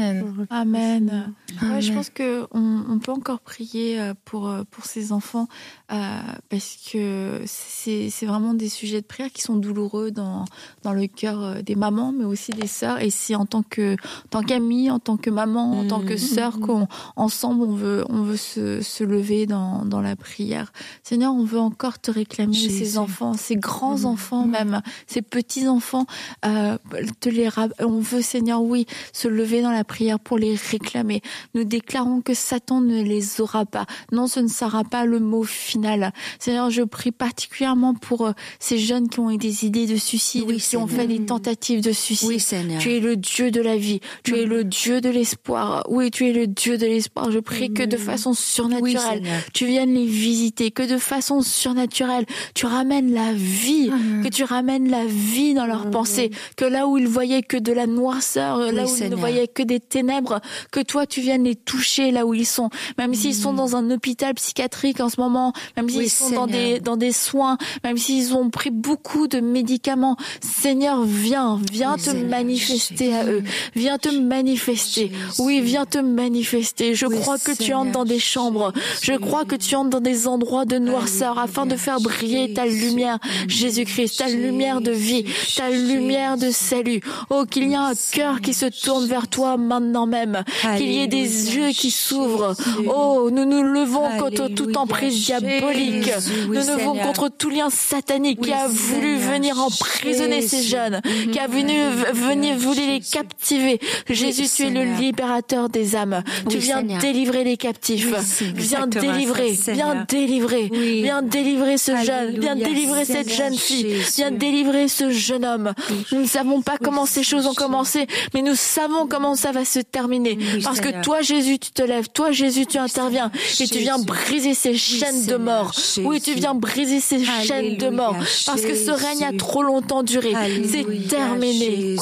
Amen. 0.49 1.33
je 1.79 1.93
pense 1.93 2.09
que 2.09 2.47
on, 2.51 2.99
peut 2.99 3.11
encore 3.11 3.39
prier 3.39 3.99
euh, 3.99 4.13
pour 4.25 4.47
euh, 4.47 4.63
pour 4.69 4.85
ces 4.85 5.11
enfants 5.11 5.47
euh, 5.91 6.19
parce 6.49 6.77
que 6.91 7.41
c'est 7.45 8.09
c'est 8.09 8.25
vraiment 8.25 8.53
des 8.53 8.69
sujets 8.69 9.01
de 9.01 9.05
prière 9.05 9.31
qui 9.31 9.41
sont 9.41 9.55
douloureux 9.55 10.11
dans 10.11 10.45
dans 10.83 10.93
le 10.93 11.07
cœur 11.07 11.63
des 11.63 11.75
mamans, 11.75 12.11
mais 12.11 12.25
aussi 12.25 12.51
des 12.51 12.67
sœurs. 12.67 13.01
Et 13.01 13.09
c'est 13.09 13.35
en 13.35 13.45
tant 13.45 13.63
que 13.63 13.93
en 13.93 14.29
tant 14.29 14.43
qu'amie, 14.43 14.89
en 14.89 14.99
tant 14.99 15.17
que 15.17 15.29
maman, 15.29 15.79
en 15.79 15.87
tant 15.87 16.01
que 16.01 16.17
sœurs 16.17 16.59
qu'ensemble 16.59 17.63
on 17.63 17.73
veut 17.73 18.05
on 18.09 18.23
veut 18.23 18.37
se, 18.37 18.81
se 18.81 19.03
lever 19.03 19.45
dans, 19.45 19.85
dans 19.85 20.01
la 20.01 20.15
prière. 20.15 20.71
Seigneur, 21.03 21.33
on 21.33 21.43
veut 21.43 21.59
encore 21.59 21.99
te 21.99 22.11
réclamer 22.11 22.53
ces 22.53 22.97
enfants, 22.97 23.33
ces 23.33 23.55
grands 23.55 23.99
mm. 23.99 24.05
enfants 24.05 24.45
même, 24.45 24.81
ces 25.07 25.21
petits 25.21 25.67
enfants, 25.67 26.05
euh, 26.45 26.77
te 27.19 27.29
les 27.29 27.49
on 27.79 27.99
veut 27.99 28.21
Seigneur, 28.21 28.61
oui, 28.61 28.85
se 29.11 29.27
lever 29.27 29.61
dans 29.61 29.71
la 29.71 29.83
prière 29.83 29.92
pour 30.23 30.37
les 30.37 30.55
réclamer. 30.55 31.21
Nous 31.53 31.63
déclarons 31.63 32.21
que 32.21 32.33
Satan 32.33 32.81
ne 32.81 33.01
les 33.03 33.41
aura 33.41 33.65
pas. 33.65 33.85
Non, 34.11 34.27
ce 34.27 34.39
ne 34.39 34.47
sera 34.47 34.83
pas 34.83 35.05
le 35.05 35.19
mot 35.19 35.43
final. 35.43 36.11
Seigneur, 36.39 36.69
je 36.69 36.81
prie 36.81 37.11
particulièrement 37.11 37.93
pour 37.93 38.25
euh, 38.27 38.31
ces 38.59 38.77
jeunes 38.77 39.09
qui 39.09 39.19
ont 39.19 39.29
eu 39.29 39.37
des 39.37 39.65
idées 39.65 39.85
de 39.85 39.95
suicide, 39.95 40.45
qui 40.57 40.77
ont 40.77 40.87
fait 40.87 41.07
des 41.07 41.25
tentatives 41.25 41.81
de 41.81 41.91
suicide. 41.91 42.27
Oui, 42.27 42.39
Seigneur. 42.39 42.81
Tu 42.81 42.93
es 42.93 42.99
le 42.99 43.15
Dieu 43.15 43.51
de 43.51 43.61
la 43.61 43.77
vie. 43.77 43.99
Tu 44.23 44.37
es 44.37 44.45
le 44.45 44.63
Dieu 44.63 45.01
de 45.01 45.09
l'espoir. 45.09 45.83
Oui, 45.89 46.11
tu 46.11 46.27
es 46.27 46.33
le 46.33 46.47
Dieu 46.47 46.77
de 46.77 46.85
l'espoir. 46.85 47.31
Je 47.31 47.39
prie 47.39 47.73
que 47.73 47.83
de 47.83 47.97
façon 47.97 48.33
surnaturelle, 48.33 49.23
tu 49.53 49.65
viennes 49.65 49.93
les 49.93 50.05
visiter, 50.05 50.71
que 50.71 50.83
de 50.83 50.97
façon 50.97 51.41
surnaturelle, 51.41 52.25
tu 52.55 52.65
ramènes 52.65 53.13
la 53.13 53.33
vie, 53.33 53.91
que 54.23 54.29
tu 54.29 54.43
ramènes 54.43 54.89
la 54.89 55.05
vie 55.05 55.53
dans 55.53 55.65
leurs 55.65 55.89
pensées, 55.89 56.31
que 56.57 56.65
là 56.65 56.87
où 56.87 56.97
ils 56.97 57.07
voyaient 57.07 57.43
que 57.43 57.57
de 57.57 57.71
la 57.71 57.87
noirceur, 57.87 58.57
là 58.71 58.85
où 58.85 58.95
ils 58.97 59.09
ne 59.09 59.15
voyaient 59.15 59.47
que 59.47 59.63
des 59.63 59.82
ténèbres, 59.89 60.41
que 60.71 60.79
toi 60.79 61.05
tu 61.05 61.21
viennes 61.21 61.43
les 61.43 61.55
toucher 61.55 62.11
là 62.11 62.25
où 62.25 62.33
ils 62.33 62.45
sont, 62.45 62.69
même 62.97 63.13
s'ils 63.13 63.35
sont 63.35 63.53
dans 63.53 63.75
un 63.75 63.91
hôpital 63.91 64.33
psychiatrique 64.33 64.99
en 64.99 65.09
ce 65.09 65.19
moment, 65.19 65.53
même 65.77 65.89
s'ils 65.89 66.09
sont 66.09 66.29
dans 66.31 66.47
des 66.47 66.79
dans 66.79 66.97
des 66.97 67.11
soins, 67.11 67.57
même 67.83 67.97
s'ils 67.97 68.33
ont 68.33 68.49
pris 68.49 68.71
beaucoup 68.71 69.27
de 69.27 69.39
médicaments. 69.39 70.17
Seigneur, 70.41 71.03
viens, 71.03 71.59
viens 71.71 71.97
te 71.97 72.11
manifester 72.11 73.13
à 73.13 73.25
eux, 73.25 73.43
viens 73.75 73.97
te 73.97 74.09
manifester. 74.09 75.11
Oui, 75.39 75.61
viens 75.61 75.85
te 75.85 75.99
manifester. 75.99 76.95
Je 76.95 77.05
crois 77.05 77.37
que 77.37 77.51
tu 77.51 77.73
entres 77.73 77.91
dans 77.91 78.05
des 78.05 78.19
chambres, 78.19 78.73
je 79.01 79.13
crois 79.13 79.45
que 79.45 79.55
tu 79.55 79.75
entres 79.75 79.89
dans 79.89 79.99
des 79.99 80.27
endroits 80.27 80.65
de 80.65 80.77
noirceur 80.77 81.39
afin 81.39 81.65
de 81.65 81.75
faire 81.75 81.99
briller 81.99 82.53
ta 82.53 82.65
lumière, 82.65 83.19
Jésus-Christ, 83.47 84.17
ta 84.19 84.27
lumière 84.27 84.81
de 84.81 84.91
vie, 84.91 85.25
ta 85.55 85.69
lumière 85.69 86.37
de 86.37 86.51
salut. 86.51 87.01
Oh, 87.29 87.45
qu'il 87.49 87.69
y 87.69 87.75
a 87.75 87.81
un 87.87 87.93
cœur 88.11 88.41
qui 88.41 88.53
se 88.53 88.65
tourne 88.65 89.05
vers 89.05 89.27
toi 89.27 89.57
maintenant 89.79 90.05
même, 90.05 90.43
qu'il 90.77 90.91
y 90.91 91.01
ait 91.01 91.07
des 91.07 91.55
yeux 91.55 91.69
qui 91.69 91.91
s'ouvrent. 91.91 92.55
Oh, 92.87 93.29
nous 93.31 93.45
nous 93.45 93.63
levons 93.63 94.07
contre 94.19 94.47
toute 94.49 94.77
emprise 94.77 95.25
diabolique. 95.25 96.11
Nous 96.47 96.53
nous 96.53 96.77
levons 96.77 96.95
contre 96.97 97.29
tout 97.29 97.49
lien 97.49 97.69
satanique 97.69 98.41
qui 98.41 98.53
a 98.53 98.67
voulu 98.67 99.17
venir 99.17 99.59
emprisonner 99.59 100.41
ces 100.41 100.63
jeunes, 100.63 101.01
qui 101.31 101.39
a 101.39 101.47
venu 101.47 101.73
venir 102.13 102.57
voulu 102.57 102.81
les 102.85 102.99
captiver. 102.99 103.79
Jésus, 104.09 104.45
tu 104.53 104.63
es 104.63 104.69
le 104.69 104.83
libérateur 104.99 105.69
des 105.69 105.95
âmes. 105.95 106.23
Tu 106.49 106.57
viens 106.57 106.83
délivrer 106.83 107.43
les 107.43 107.57
captifs. 107.57 108.07
Viens 108.55 108.87
délivrer, 108.87 109.57
viens 109.67 110.05
délivrer, 110.07 110.71
viens 110.71 111.21
délivrer 111.21 111.77
ce 111.77 111.95
jeune, 112.03 112.39
viens 112.39 112.55
délivrer 112.55 113.05
cette 113.05 113.31
jeune 113.31 113.55
fille, 113.55 113.97
viens 114.15 114.31
délivrer 114.31 114.87
ce 114.87 115.11
jeune 115.11 115.45
homme. 115.45 115.73
Nous 116.11 116.21
ne 116.21 116.27
savons 116.27 116.61
pas 116.61 116.77
comment 116.81 117.05
ces 117.05 117.23
choses 117.23 117.47
ont 117.47 117.53
commencé, 117.53 118.07
mais 118.33 118.41
nous 118.41 118.55
savons 118.55 119.07
comment 119.07 119.35
ça 119.35 119.51
va 119.51 119.62
se 119.65 119.79
terminer. 119.79 120.37
Parce 120.63 120.79
que 120.79 121.01
toi, 121.01 121.21
Jésus, 121.21 121.59
tu 121.59 121.71
te 121.71 121.81
lèves, 121.81 122.09
toi, 122.09 122.31
Jésus, 122.31 122.65
tu 122.65 122.77
interviens 122.77 123.31
et 123.59 123.67
tu 123.67 123.79
viens 123.79 123.99
briser 123.99 124.53
ces 124.53 124.75
chaînes 124.75 125.25
de 125.25 125.35
mort. 125.35 125.73
Oui, 126.03 126.21
tu 126.21 126.33
viens 126.33 126.55
briser 126.55 126.99
ces 126.99 127.23
chaînes 127.23 127.77
de 127.77 127.89
mort. 127.89 128.15
Parce 128.45 128.61
que 128.61 128.75
ce 128.75 128.91
règne 128.91 129.23
a 129.23 129.33
trop 129.37 129.63
longtemps 129.63 130.03
duré. 130.03 130.33
C'est 130.69 131.07
terminé. 131.07 131.95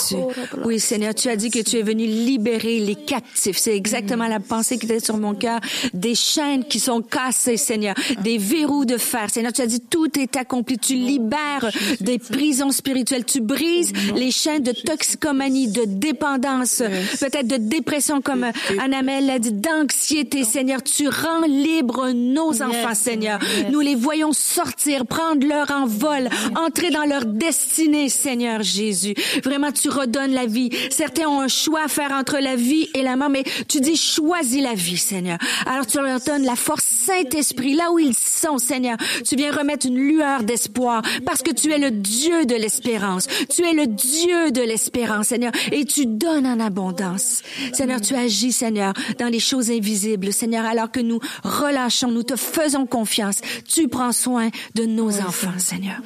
Oui, 0.65 0.80
Seigneur, 0.80 1.13
tu 1.15 1.30
as 1.30 1.36
dit 1.36 1.50
que 1.50 1.60
tu 1.60 1.78
es 1.78 1.82
venu 1.82 2.06
libérer 2.06 2.80
les 2.80 2.95
captifs. 2.95 3.58
C'est 3.58 3.76
exactement 3.76 4.28
la 4.28 4.39
pensée 4.39 4.78
qui 4.78 4.86
était 4.86 5.00
sur 5.00 5.17
mon 5.17 5.36
cœur. 5.36 5.60
Des 5.93 6.15
chaînes 6.15 6.65
qui 6.65 6.80
sont 6.80 7.02
cassées, 7.02 7.58
Seigneur. 7.58 7.95
Des 8.24 8.38
verrous 8.38 8.86
de 8.86 8.97
fer. 8.97 9.30
Seigneur, 9.30 9.54
tu 9.54 9.62
as 9.62 9.67
dit 9.67 9.82
tout 9.82 10.19
est 10.19 10.36
accompli. 10.36 10.78
Tu 10.78 10.95
libères 10.95 11.69
des 12.00 12.19
prisons 12.19 12.71
spirituelles. 12.71 13.26
Tu 13.26 13.41
brises 13.41 13.91
les 14.15 14.32
chaînes 14.32 14.63
de 14.63 14.71
toxicomanie, 14.71 15.67
de 15.67 15.84
dépendance, 15.86 16.84
peut-être 17.19 17.47
de 17.58 17.58
dépression 17.58 18.22
comme 18.22 18.46
Annamel 18.80 19.26
l'a 19.26 19.40
dit, 19.40 19.52
d'anxiété, 19.52 20.44
Seigneur. 20.44 20.82
Tu 20.84 21.08
rends 21.08 21.46
libre 21.48 22.10
nos 22.12 22.62
enfants, 22.62 22.96
Seigneur. 22.96 23.40
Nous 23.70 23.80
les 23.80 23.96
voyons 23.96 24.32
sortir, 24.32 25.06
prendre 25.06 25.46
leur 25.46 25.70
envol, 25.72 26.30
entrer 26.56 26.90
dans 26.92 27.06
leur 27.06 27.26
destinée, 27.26 28.10
Seigneur 28.10 28.62
Jésus. 28.62 29.14
Vraiment, 29.44 29.72
tu 29.72 29.90
redonnes 29.90 30.34
la 30.34 30.46
vie. 30.46 30.70
Certains 30.90 31.28
ont 31.28 31.42
un 31.42 31.48
choix 31.48 31.86
à 31.86 31.88
faire 31.88 32.12
entre 32.12 32.38
la 32.40 32.56
vie 32.56 32.90
et 32.94 33.02
la 33.02 33.16
mort, 33.16 33.30
mais 33.30 33.44
tu 33.68 33.80
dis 33.80 33.98
choisis 33.98 34.62
la 34.62 34.74
vie, 34.74 34.98
Seigneur. 34.98 35.38
Alors 35.66 35.86
tu 35.86 35.98
leur 35.98 36.20
donnes 36.20 36.44
la 36.44 36.56
force 36.56 36.86
Saint-Esprit 36.86 37.74
là 37.74 37.92
où 37.92 38.00
ils 38.00 38.16
sont, 38.16 38.58
Seigneur. 38.58 38.98
Tu 39.26 39.36
viens 39.36 39.52
remettre 39.52 39.88
une 39.88 39.98
lueur 39.98 40.44
d'espoir 40.44 41.02
parce 41.26 41.42
que 41.42 41.52
tu 41.52 41.72
es 41.72 41.78
le 41.78 41.92
Dieu 41.92 42.46
de 42.46 42.56
l'espérance. 42.56 43.28
Tu 43.50 43.64
es 43.64 43.74
le 43.74 43.88
Dieu 43.88 44.52
de 44.52 44.62
l'espérance, 44.62 45.28
Seigneur, 45.28 45.52
et 45.72 45.86
tu 45.86 46.06
donnes 46.06 46.48
en 46.48 46.60
abondance. 46.60 47.41
Seigneur, 47.74 48.02
tu 48.02 48.16
agis, 48.16 48.52
Seigneur, 48.52 48.94
dans 49.20 49.28
les 49.28 49.40
choses 49.40 49.72
invisibles, 49.72 50.34
Seigneur, 50.34 50.66
alors 50.66 50.92
que 50.92 51.00
nous 51.00 51.20
relâchons, 51.44 52.12
nous 52.12 52.24
te 52.24 52.36
faisons 52.36 52.86
confiance. 52.86 53.38
Tu 53.68 53.88
prends 53.88 54.12
soin 54.12 54.50
de 54.76 54.86
nos 54.86 55.20
enfants, 55.20 55.58
Seigneur. 55.58 56.02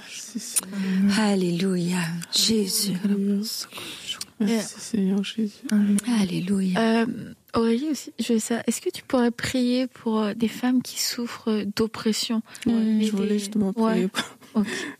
Alléluia. 1.20 2.00
Jésus. 2.34 2.94
Merci, 4.40 4.76
Seigneur 4.80 5.24
Jésus. 5.24 5.64
Alléluia. 6.20 6.80
Euh, 6.80 7.06
Aurélie 7.56 7.90
aussi, 7.92 8.12
je 8.20 8.34
Est-ce 8.34 8.82
que 8.82 8.90
tu 8.90 9.02
pourrais 9.04 9.32
prier 9.32 9.88
pour 9.88 10.22
euh, 10.22 10.34
des 10.34 10.50
femmes 10.50 10.82
qui 10.82 11.02
souffrent 11.02 11.64
d'oppression? 11.76 12.42
Je 12.66 13.12
voulais 13.12 13.40
justement 13.40 13.72
prier. 13.72 14.10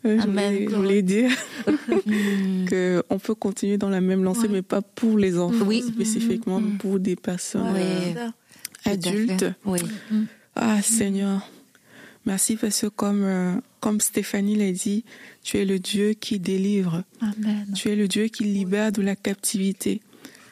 Je, 0.04 0.76
voulais, 0.76 1.02
dire 1.02 1.30
qu'on 3.08 3.18
peut 3.18 3.34
continuer 3.34 3.78
dans 3.78 3.88
la 3.88 4.00
même 4.00 4.22
lancée, 4.22 4.48
mais 4.48 4.62
pas 4.62 4.82
pour 4.82 5.18
les 5.18 5.38
enfants, 5.38 5.64
oui. 5.66 5.82
spécifiquement 5.82 6.60
mm. 6.60 6.78
pour 6.78 6.98
des 6.98 7.16
personnes 7.16 7.74
euh, 7.76 8.28
adultes. 8.84 9.46
Oui. 9.64 9.80
Ah 10.54 10.80
Seigneur, 10.82 11.48
merci 12.24 12.56
parce 12.56 12.80
que 12.80 12.86
comme, 12.86 13.24
euh, 13.24 13.54
comme 13.80 14.00
Stéphanie 14.00 14.56
l'a 14.56 14.72
dit, 14.72 15.04
tu 15.42 15.58
es 15.58 15.64
le 15.64 15.78
Dieu 15.78 16.12
qui 16.12 16.38
délivre. 16.38 17.02
Amen. 17.20 17.66
Tu 17.74 17.90
es 17.90 17.96
le 17.96 18.08
Dieu 18.08 18.26
qui 18.26 18.44
libère 18.44 18.92
de 18.92 19.02
la 19.02 19.16
captivité. 19.16 20.00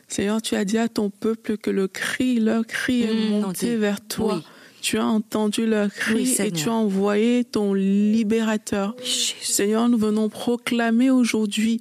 Seigneur, 0.09 0.41
tu 0.43 0.55
as 0.55 0.65
dit 0.65 0.79
à 0.79 0.89
ton 0.89 1.11
peuple 1.11 1.57
que 1.57 1.71
le 1.71 1.89
cri, 1.89 2.39
leur 2.39 2.67
cri 2.67 3.03
est 3.03 3.31
mm, 3.31 3.41
monté 3.41 3.77
vers 3.77 4.01
toi. 4.01 4.43
Tu 4.85 4.99
as 4.99 5.07
entendu 5.07 5.65
leur 5.65 5.89
cri 5.91 6.37
et 6.39 6.53
tu 6.53 6.69
as 6.69 6.75
envoyé 6.75 7.43
ton 7.43 7.73
libérateur. 7.73 8.95
Seigneur, 9.41 9.89
nous 9.89 9.97
venons 9.97 10.29
proclamer 10.29 11.09
aujourd'hui 11.09 11.79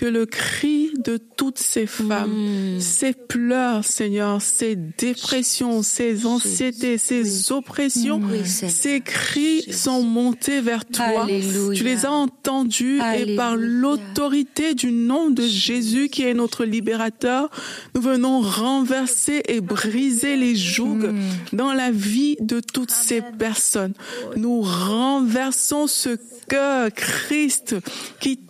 que 0.00 0.06
le 0.06 0.24
cri 0.24 0.92
de 0.96 1.18
toutes 1.18 1.58
ces 1.58 1.84
femmes, 1.84 2.76
mm. 2.76 2.80
ces 2.80 3.12
pleurs, 3.12 3.84
Seigneur, 3.84 4.40
ces 4.40 4.74
dépressions, 4.74 5.82
ces 5.82 6.24
anxiétés, 6.24 6.96
ces 6.96 7.52
oppressions, 7.52 8.18
ces 8.42 9.02
cris 9.02 9.70
sont 9.70 10.02
montés 10.02 10.62
vers 10.62 10.86
toi. 10.86 11.26
Tu 11.74 11.84
les 11.84 12.06
as 12.06 12.12
entendus 12.12 12.98
et 13.14 13.36
par 13.36 13.56
l'autorité 13.56 14.72
du 14.72 14.90
nom 14.90 15.28
de 15.28 15.42
Jésus 15.42 16.08
qui 16.08 16.22
est 16.22 16.32
notre 16.32 16.64
libérateur, 16.64 17.50
nous 17.94 18.00
venons 18.00 18.40
renverser 18.40 19.42
et 19.48 19.60
briser 19.60 20.36
les 20.36 20.56
jougs 20.56 21.12
mm. 21.12 21.56
dans 21.56 21.74
la 21.74 21.90
vie 21.90 22.38
de 22.40 22.60
toutes 22.60 22.90
ces 22.90 23.20
personnes. 23.38 23.92
Nous 24.34 24.62
renversons 24.62 25.86
ce 25.86 26.16
cœur 26.48 26.88
Christ 26.94 27.76
qui 28.18 28.40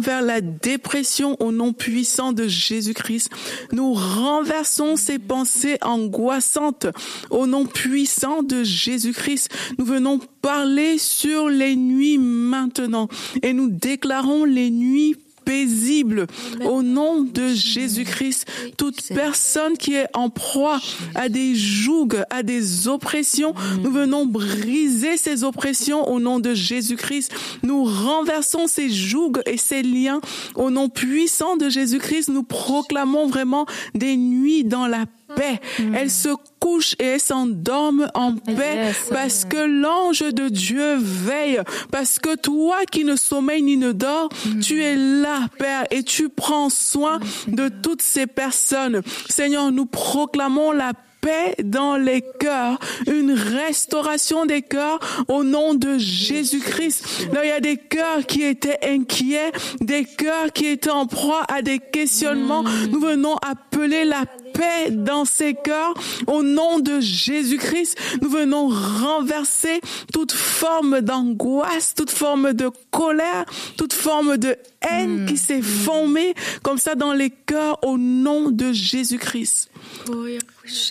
vers 0.00 0.22
la 0.22 0.40
dépression 0.40 1.36
au 1.40 1.50
nom 1.50 1.72
puissant 1.72 2.32
de 2.32 2.46
Jésus-Christ. 2.46 3.30
Nous 3.72 3.92
renversons 3.92 4.96
ces 4.96 5.18
pensées 5.18 5.78
angoissantes 5.82 6.86
au 7.30 7.46
nom 7.46 7.66
puissant 7.66 8.42
de 8.42 8.62
Jésus-Christ. 8.62 9.48
Nous 9.78 9.84
venons 9.84 10.20
parler 10.42 10.98
sur 10.98 11.48
les 11.48 11.74
nuits 11.74 12.18
maintenant 12.18 13.08
et 13.42 13.52
nous 13.52 13.68
déclarons 13.68 14.44
les 14.44 14.70
nuits 14.70 15.16
paisible 15.44 16.26
au 16.64 16.82
nom 16.82 17.22
de 17.22 17.48
Jésus-Christ. 17.48 18.46
Toute 18.76 19.08
personne 19.08 19.76
qui 19.76 19.94
est 19.94 20.08
en 20.14 20.30
proie 20.30 20.80
à 21.14 21.28
des 21.28 21.54
jougs, 21.54 22.22
à 22.30 22.42
des 22.42 22.88
oppressions, 22.88 23.54
nous 23.82 23.90
venons 23.90 24.26
briser 24.26 25.16
ces 25.16 25.44
oppressions 25.44 26.08
au 26.10 26.20
nom 26.20 26.40
de 26.40 26.54
Jésus-Christ. 26.54 27.32
Nous 27.62 27.84
renversons 27.84 28.66
ces 28.66 28.90
jougs 28.90 29.40
et 29.46 29.56
ces 29.56 29.82
liens 29.82 30.20
au 30.54 30.70
nom 30.70 30.88
puissant 30.88 31.56
de 31.56 31.68
Jésus-Christ. 31.68 32.28
Nous 32.28 32.42
proclamons 32.42 33.26
vraiment 33.26 33.66
des 33.94 34.16
nuits 34.16 34.64
dans 34.64 34.86
la 34.86 35.06
paix. 35.36 35.60
Mm. 35.78 35.94
Elle 35.94 36.10
se 36.10 36.30
couche 36.60 36.94
et 36.98 37.04
elle 37.04 37.20
s'endorme 37.20 38.08
en 38.14 38.36
paix 38.36 38.92
parce 39.10 39.44
que 39.44 39.56
l'ange 39.56 40.20
de 40.20 40.48
Dieu 40.48 40.96
veille, 40.96 41.60
parce 41.90 42.18
que 42.18 42.36
toi 42.36 42.84
qui 42.90 43.04
ne 43.04 43.16
sommeilles 43.16 43.62
ni 43.62 43.76
ne 43.76 43.92
dors, 43.92 44.28
mm. 44.46 44.60
tu 44.60 44.82
es 44.82 44.96
là, 44.96 45.48
Père, 45.58 45.84
et 45.90 46.02
tu 46.02 46.28
prends 46.28 46.70
soin 46.70 47.20
de 47.46 47.68
toutes 47.68 48.02
ces 48.02 48.26
personnes. 48.26 49.02
Seigneur, 49.28 49.70
nous 49.72 49.86
proclamons 49.86 50.72
la 50.72 50.92
paix 51.24 51.54
dans 51.64 51.96
les 51.96 52.22
cœurs, 52.38 52.78
une 53.06 53.32
restauration 53.32 54.44
des 54.44 54.60
cœurs 54.60 54.98
au 55.28 55.42
nom 55.42 55.74
de 55.74 55.96
Jésus-Christ. 55.96 57.28
Là, 57.32 57.44
il 57.44 57.48
y 57.48 57.52
a 57.52 57.60
des 57.60 57.78
cœurs 57.78 58.26
qui 58.26 58.42
étaient 58.42 58.78
inquiets, 58.82 59.50
des 59.80 60.04
cœurs 60.04 60.52
qui 60.52 60.66
étaient 60.66 60.90
en 60.90 61.06
proie 61.06 61.44
à 61.48 61.62
des 61.62 61.78
questionnements. 61.78 62.62
Mm. 62.62 62.86
Nous 62.92 63.00
venons 63.00 63.36
appeler 63.36 64.04
la 64.04 64.26
paix 64.52 64.90
dans 64.90 65.24
ces 65.24 65.54
cœurs. 65.54 65.94
Au 66.26 66.42
nom 66.42 66.78
de 66.78 67.00
Jésus-Christ, 67.00 67.96
nous 68.20 68.28
venons 68.28 68.68
renverser 68.68 69.80
toute 70.12 70.32
forme 70.32 71.00
d'angoisse, 71.00 71.94
toute 71.94 72.10
forme 72.10 72.52
de 72.52 72.70
colère, 72.90 73.46
toute 73.78 73.94
forme 73.94 74.36
de 74.36 74.56
haine 74.82 75.24
qui 75.26 75.38
s'est 75.38 75.62
formée 75.62 76.34
comme 76.62 76.78
ça 76.78 76.94
dans 76.94 77.14
les 77.14 77.30
cœurs 77.30 77.78
au 77.82 77.96
nom 77.96 78.50
de 78.50 78.72
Jésus-Christ. 78.72 79.70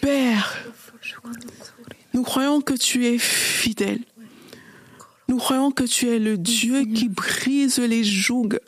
Père, 0.01 0.63
nous 2.13 2.23
croyons 2.23 2.61
que 2.61 2.73
tu 2.73 3.05
es 3.05 3.17
fidèle. 3.17 4.01
Nous 5.27 5.37
croyons 5.37 5.71
que 5.71 5.83
tu 5.83 6.09
es 6.09 6.19
le 6.19 6.37
Dieu 6.37 6.83
qui 6.85 7.09
brise 7.09 7.79
les 7.79 8.03
jougs 8.03 8.59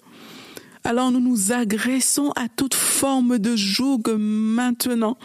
Alors 0.83 1.11
nous 1.11 1.19
nous 1.19 1.51
agressons 1.51 2.31
à 2.31 2.47
toute 2.47 2.73
forme 2.73 3.39
de 3.39 3.55
joug 3.55 4.01
maintenant. 4.17 5.17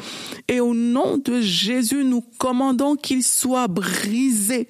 Et 0.49 0.61
au 0.61 0.75
nom 0.75 1.19
de 1.19 1.41
Jésus, 1.41 2.05
nous 2.05 2.23
commandons 2.39 2.97
qu'il 2.97 3.23
soit 3.23 3.69
brisé, 3.69 4.69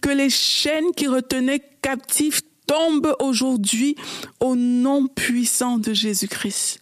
que 0.00 0.10
les 0.10 0.30
chaînes 0.30 0.92
qui 0.96 1.06
retenaient 1.06 1.62
captifs 1.82 2.42
tombent 2.66 3.14
aujourd'hui 3.20 3.96
au 4.40 4.56
nom 4.56 5.06
puissant 5.06 5.78
de 5.78 5.92
Jésus-Christ. 5.92 6.80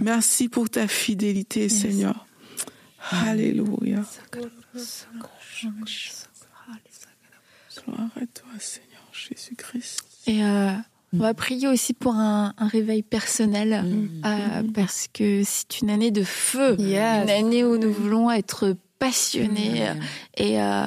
Merci 0.00 0.48
pour 0.48 0.70
ta 0.70 0.88
fidélité, 0.88 1.68
Seigneur. 1.68 2.26
Alléluia. 3.10 4.02
Gloire 7.84 8.08
à 8.16 8.26
toi, 8.26 8.48
Seigneur 8.58 9.02
Jésus-Christ. 9.12 10.00
Et 10.26 10.42
euh, 10.44 10.70
on 11.14 11.18
va 11.18 11.32
prier 11.34 11.68
aussi 11.68 11.94
pour 11.94 12.14
un, 12.14 12.52
un 12.58 12.68
réveil 12.68 13.02
personnel, 13.02 13.84
euh, 14.24 14.62
parce 14.74 15.08
que 15.12 15.42
c'est 15.44 15.80
une 15.80 15.90
année 15.90 16.10
de 16.10 16.22
feu, 16.24 16.76
Yes. 16.78 17.24
une 17.24 17.30
année 17.30 17.64
où 17.64 17.78
nous 17.78 17.92
voulons 17.92 18.30
être 18.30 18.76
passionnés. 18.98 19.86
Et, 20.36 20.60
euh, 20.60 20.86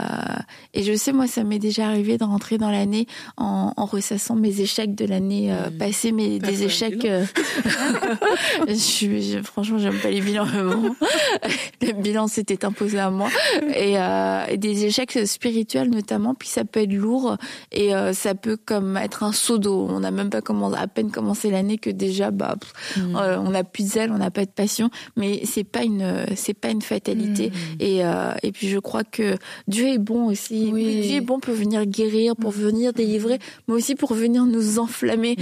et 0.74 0.84
je 0.84 0.94
sais, 0.96 1.12
moi, 1.14 1.28
ça 1.28 1.44
m'est 1.44 1.60
déjà 1.60 1.88
arrivé 1.88 2.18
de 2.18 2.24
rentrer 2.24 2.58
dans 2.58 2.72
l'année 2.72 3.08
en, 3.38 3.74
en 3.76 3.86
ressassant 3.86 4.36
mes 4.36 4.62
échecs 4.62 4.96
de 4.96 5.06
l'année 5.06 5.52
euh, 5.52 5.70
passée, 5.78 6.12
mais 6.12 6.40
des 6.40 6.64
échecs. 6.64 7.06
euh, 7.06 7.26
je, 8.68 9.20
je- 9.20 9.42
franchement, 9.44 9.78
j'aime 9.78 9.98
pas 10.00 10.10
les 10.10 10.22
bilans. 10.22 10.46
bon. 10.46 10.96
Le 11.82 11.94
bilan 11.94 12.28
s'était 12.28 12.64
imposé 12.66 13.00
à 13.00 13.10
moi. 13.10 13.30
Et, 13.76 13.98
euh, 13.98 14.46
et 14.50 14.58
des 14.58 14.86
échecs 14.86 15.18
spirituels 15.26 15.90
notamment, 15.90 16.36
puis 16.36 16.48
ça 16.48 16.64
peut 16.64 16.82
être 16.82 16.94
lourd 16.94 17.38
et 17.72 17.96
euh, 17.96 18.14
ça 18.14 18.36
peut 18.36 18.58
comme 18.58 18.98
être 18.98 19.24
un 19.24 19.32
seau 19.32 19.58
d'eau. 19.58 19.88
On 19.90 20.00
n'a 20.02 20.12
même 20.12 20.30
pas 20.30 20.42
commencé, 20.42 20.78
à 20.80 20.88
peine 20.88 21.12
commencé 21.12 21.50
l'année 21.50 21.78
que 21.78 21.90
déjà, 21.90 22.32
bah, 22.32 22.56
pff, 22.60 23.04
euh, 23.16 23.38
on 23.40 23.50
n'a 23.52 23.64
plus 23.64 23.84
de 23.84 23.90
zèle, 23.90 24.12
on 24.12 24.18
n'a 24.20 24.32
pas 24.32 24.46
de 24.46 24.52
passion, 24.52 24.90
mais 25.18 25.42
c'est 25.46 25.64
pas 25.64 25.84
une, 25.84 26.26
c'est 26.36 26.54
pas 26.54 26.70
une 26.70 26.82
fatalité. 26.82 27.52
Et, 27.80 28.01
euh, 28.04 28.34
et 28.44 28.52
puis 28.52 28.68
je 28.70 28.80
crois 28.80 29.04
que 29.04 29.38
Dieu 29.68 29.88
est 29.88 29.98
bon 29.98 30.28
aussi. 30.28 30.70
Oui. 30.72 31.02
Dieu 31.02 31.18
est 31.18 31.22
bon 31.22 31.40
pour 31.40 31.54
venir 31.54 31.86
guérir, 31.86 32.36
pour 32.36 32.52
venir 32.52 32.94
délivrer, 32.94 33.40
mais 33.68 33.74
aussi 33.74 33.96
pour 33.96 34.14
venir 34.14 34.46
nous 34.46 34.80
enflammer, 34.80 35.36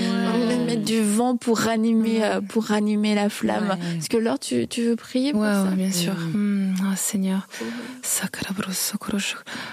mettre 0.65 0.83
du 0.83 1.01
vent 1.01 1.37
pour 1.37 1.59
ranimer, 1.59 2.23
euh, 2.23 2.41
pour 2.41 2.65
ranimer 2.65 3.15
la 3.15 3.29
flamme. 3.29 3.69
Ouais. 3.69 3.93
Parce 3.95 4.07
que 4.07 4.17
Laure, 4.17 4.39
tu, 4.39 4.67
tu 4.67 4.83
veux 4.83 4.95
prier 4.95 5.31
pour 5.31 5.41
Ouais, 5.41 5.53
ça 5.53 5.63
ouais, 5.63 5.75
bien 5.75 5.91
sûr. 5.91 6.13
Mm, 6.13 6.73
ah, 6.83 6.95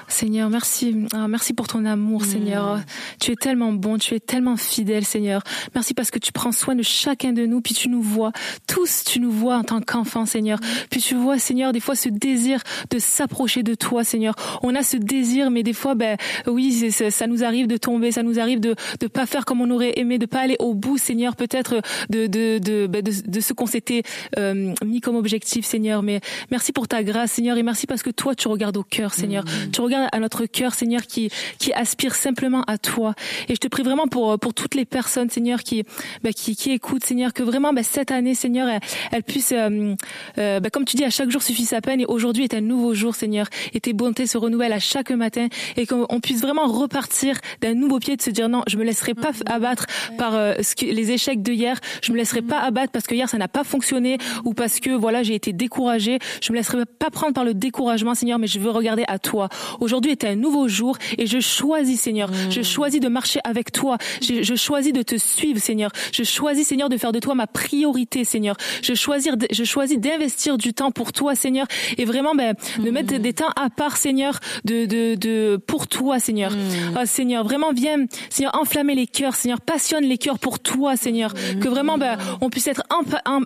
Seigneur. 0.08 0.50
Merci. 0.50 1.06
Ah, 1.12 1.28
merci 1.28 1.52
pour 1.52 1.66
ton 1.66 1.84
amour, 1.84 2.24
Seigneur. 2.24 2.80
Tu 3.20 3.32
es 3.32 3.36
tellement 3.36 3.72
bon, 3.72 3.98
tu 3.98 4.14
es 4.14 4.20
tellement 4.20 4.56
fidèle, 4.56 5.04
Seigneur. 5.04 5.42
Merci 5.74 5.94
parce 5.94 6.10
que 6.10 6.18
tu 6.18 6.32
prends 6.32 6.52
soin 6.52 6.74
de 6.74 6.82
chacun 6.82 7.32
de 7.32 7.46
nous, 7.46 7.60
puis 7.60 7.74
tu 7.74 7.88
nous 7.88 8.02
vois. 8.02 8.32
Tous, 8.66 9.04
tu 9.04 9.20
nous 9.20 9.30
vois 9.30 9.56
en 9.58 9.64
tant 9.64 9.80
qu'enfants, 9.80 10.26
Seigneur. 10.26 10.58
Puis 10.90 11.00
tu 11.00 11.14
vois, 11.14 11.38
Seigneur, 11.38 11.72
des 11.72 11.80
fois 11.80 11.94
ce 11.94 12.08
désir 12.08 12.62
de 12.90 12.98
s'approcher 12.98 13.62
de 13.62 13.74
toi, 13.74 14.04
Seigneur. 14.04 14.34
On 14.62 14.74
a 14.74 14.82
ce 14.82 14.96
désir, 14.96 15.50
mais 15.50 15.62
des 15.62 15.72
fois, 15.72 15.94
ben, 15.94 16.16
oui, 16.46 16.72
c'est- 16.72 16.90
c'est- 16.90 17.10
ça 17.10 17.26
nous 17.26 17.44
arrive 17.44 17.66
de 17.66 17.76
tomber, 17.76 18.12
ça 18.12 18.22
nous 18.22 18.38
arrive 18.38 18.60
de 18.60 18.74
de 19.00 19.06
pas 19.06 19.26
faire 19.26 19.44
comme 19.44 19.60
on 19.60 19.70
aurait 19.70 19.94
aimé, 19.98 20.18
de 20.18 20.26
pas 20.26 20.40
aller 20.40 20.56
au 20.58 20.74
bout, 20.74 20.98
Seigneur, 20.98 21.36
peut-être 21.36 21.80
de 22.10 22.26
de 22.26 22.58
de 22.58 22.86
ben, 22.86 23.02
de, 23.02 23.12
de 23.26 23.40
ce 23.40 23.52
qu'on 23.52 23.66
s'était 23.66 24.02
euh, 24.38 24.72
mis 24.84 25.00
comme 25.00 25.16
objectif, 25.16 25.64
Seigneur. 25.64 26.02
Mais 26.02 26.20
merci 26.50 26.72
pour 26.72 26.88
ta 26.88 27.02
grâce, 27.02 27.32
Seigneur, 27.32 27.56
et 27.58 27.62
merci 27.62 27.86
parce 27.86 28.02
que 28.02 28.10
toi, 28.10 28.34
tu 28.34 28.48
regardes 28.48 28.76
au 28.76 28.82
cœur, 28.82 29.12
Seigneur. 29.14 29.44
Tu 29.72 29.80
regardes 29.80 30.08
à 30.12 30.18
notre 30.20 30.46
cœur, 30.46 30.74
Seigneur, 30.74 31.02
qui 31.02 31.30
qui 31.58 31.72
aspire 31.72 32.14
simplement 32.14 32.62
à 32.66 32.78
toi. 32.78 33.14
Et 33.48 33.54
je 33.54 33.60
te 33.60 33.68
prie 33.68 33.82
vraiment 33.82 34.06
pour 34.08 34.38
pour 34.38 34.54
toutes 34.54 34.74
les 34.74 34.84
personnes, 34.84 35.30
Seigneur, 35.30 35.62
qui 35.62 35.84
ben, 36.22 36.32
qui 36.32 36.56
qui 36.56 36.70
écoutent, 36.72 37.04
Seigneur, 37.04 37.32
que 37.32 37.42
vraiment 37.42 37.72
ben, 37.72 37.84
cette 37.84 38.10
année, 38.10 38.34
Seigneur, 38.34 38.68
elle, 38.68 38.80
elle 39.12 39.22
puisse, 39.22 39.52
euh, 39.52 39.94
euh, 40.38 40.60
ben, 40.60 40.70
comme 40.70 40.84
tu 40.84 40.96
dis, 40.96 41.04
à 41.04 41.10
chaque 41.10 41.30
jour 41.30 41.42
suffit 41.42 41.64
sa 41.64 41.80
peine, 41.80 42.00
et 42.00 42.06
aujourd'hui 42.06 42.44
est 42.44 42.54
un 42.54 42.65
nouveau 42.66 42.94
jour, 42.94 43.14
Seigneur. 43.14 43.46
Et 43.72 43.80
tes 43.80 43.92
bontés 43.92 44.26
se 44.26 44.38
renouvellent 44.38 44.72
à 44.72 44.78
chaque 44.78 45.10
matin, 45.10 45.48
et 45.76 45.86
qu'on 45.86 46.20
puisse 46.20 46.40
vraiment 46.40 46.66
repartir 46.66 47.36
d'un 47.60 47.74
nouveau 47.74 47.98
pied, 47.98 48.16
de 48.16 48.22
se 48.22 48.30
dire 48.30 48.48
non, 48.48 48.62
je 48.66 48.76
me 48.76 48.84
laisserai 48.84 49.14
pas 49.14 49.30
abattre 49.46 49.86
par 50.18 50.34
euh, 50.34 50.54
ce 50.60 50.74
que, 50.74 50.86
les 50.86 51.12
échecs 51.12 51.42
de 51.42 51.52
hier. 51.52 51.78
Je 52.02 52.12
me 52.12 52.16
laisserai 52.16 52.42
pas 52.42 52.60
abattre 52.60 52.92
parce 52.92 53.06
que 53.06 53.14
hier 53.14 53.28
ça 53.28 53.38
n'a 53.38 53.48
pas 53.48 53.64
fonctionné 53.64 54.18
ou 54.44 54.54
parce 54.54 54.80
que 54.80 54.90
voilà 54.90 55.22
j'ai 55.22 55.34
été 55.34 55.52
découragée. 55.52 56.18
Je 56.42 56.52
me 56.52 56.56
laisserai 56.58 56.84
pas 56.86 57.10
prendre 57.10 57.32
par 57.32 57.44
le 57.44 57.54
découragement, 57.54 58.14
Seigneur, 58.14 58.38
mais 58.38 58.46
je 58.46 58.58
veux 58.58 58.70
regarder 58.70 59.04
à 59.08 59.18
toi. 59.18 59.48
Aujourd'hui 59.80 60.12
est 60.12 60.24
un 60.24 60.34
nouveau 60.34 60.68
jour 60.68 60.98
et 61.18 61.26
je 61.26 61.40
choisis, 61.40 62.00
Seigneur. 62.00 62.30
Je 62.50 62.62
choisis 62.62 63.00
de 63.00 63.08
marcher 63.08 63.40
avec 63.44 63.72
toi. 63.72 63.98
Je, 64.20 64.42
je 64.42 64.54
choisis 64.54 64.92
de 64.92 65.02
te 65.02 65.16
suivre, 65.16 65.60
Seigneur. 65.60 65.90
Je 66.12 66.22
choisis, 66.22 66.66
Seigneur, 66.66 66.88
de 66.88 66.96
faire 66.96 67.12
de 67.12 67.20
toi 67.20 67.34
ma 67.34 67.46
priorité, 67.46 68.24
Seigneur. 68.24 68.56
Je 68.82 68.94
choisis, 68.94 69.30
je 69.50 69.64
choisis 69.64 69.98
d'investir 69.98 70.58
du 70.58 70.72
temps 70.72 70.90
pour 70.90 71.12
toi, 71.12 71.34
Seigneur, 71.34 71.66
et 71.98 72.04
vraiment 72.04 72.34
ben, 72.34 72.54
de 72.78 72.90
mettre 72.90 73.16
des 73.18 73.32
temps 73.32 73.50
à 73.56 73.70
part, 73.70 73.96
Seigneur, 73.96 74.38
de 74.64 74.86
de, 74.86 75.14
de 75.14 75.56
pour 75.66 75.86
toi, 75.86 76.18
Seigneur. 76.18 76.52
Ah, 76.94 77.06
Seigneur, 77.06 77.44
vraiment 77.44 77.72
viens, 77.72 78.06
Seigneur, 78.30 78.54
enflammer 78.58 78.94
les 78.94 79.06
cœurs, 79.06 79.34
Seigneur, 79.34 79.60
passionne 79.60 80.04
les 80.04 80.18
cœurs 80.18 80.38
pour 80.38 80.58
toi, 80.58 80.96
Seigneur. 80.96 81.32
Que 81.60 81.68
vraiment 81.68 81.98
ben, 81.98 82.18
on 82.40 82.50
puisse 82.50 82.66
être 82.66 82.82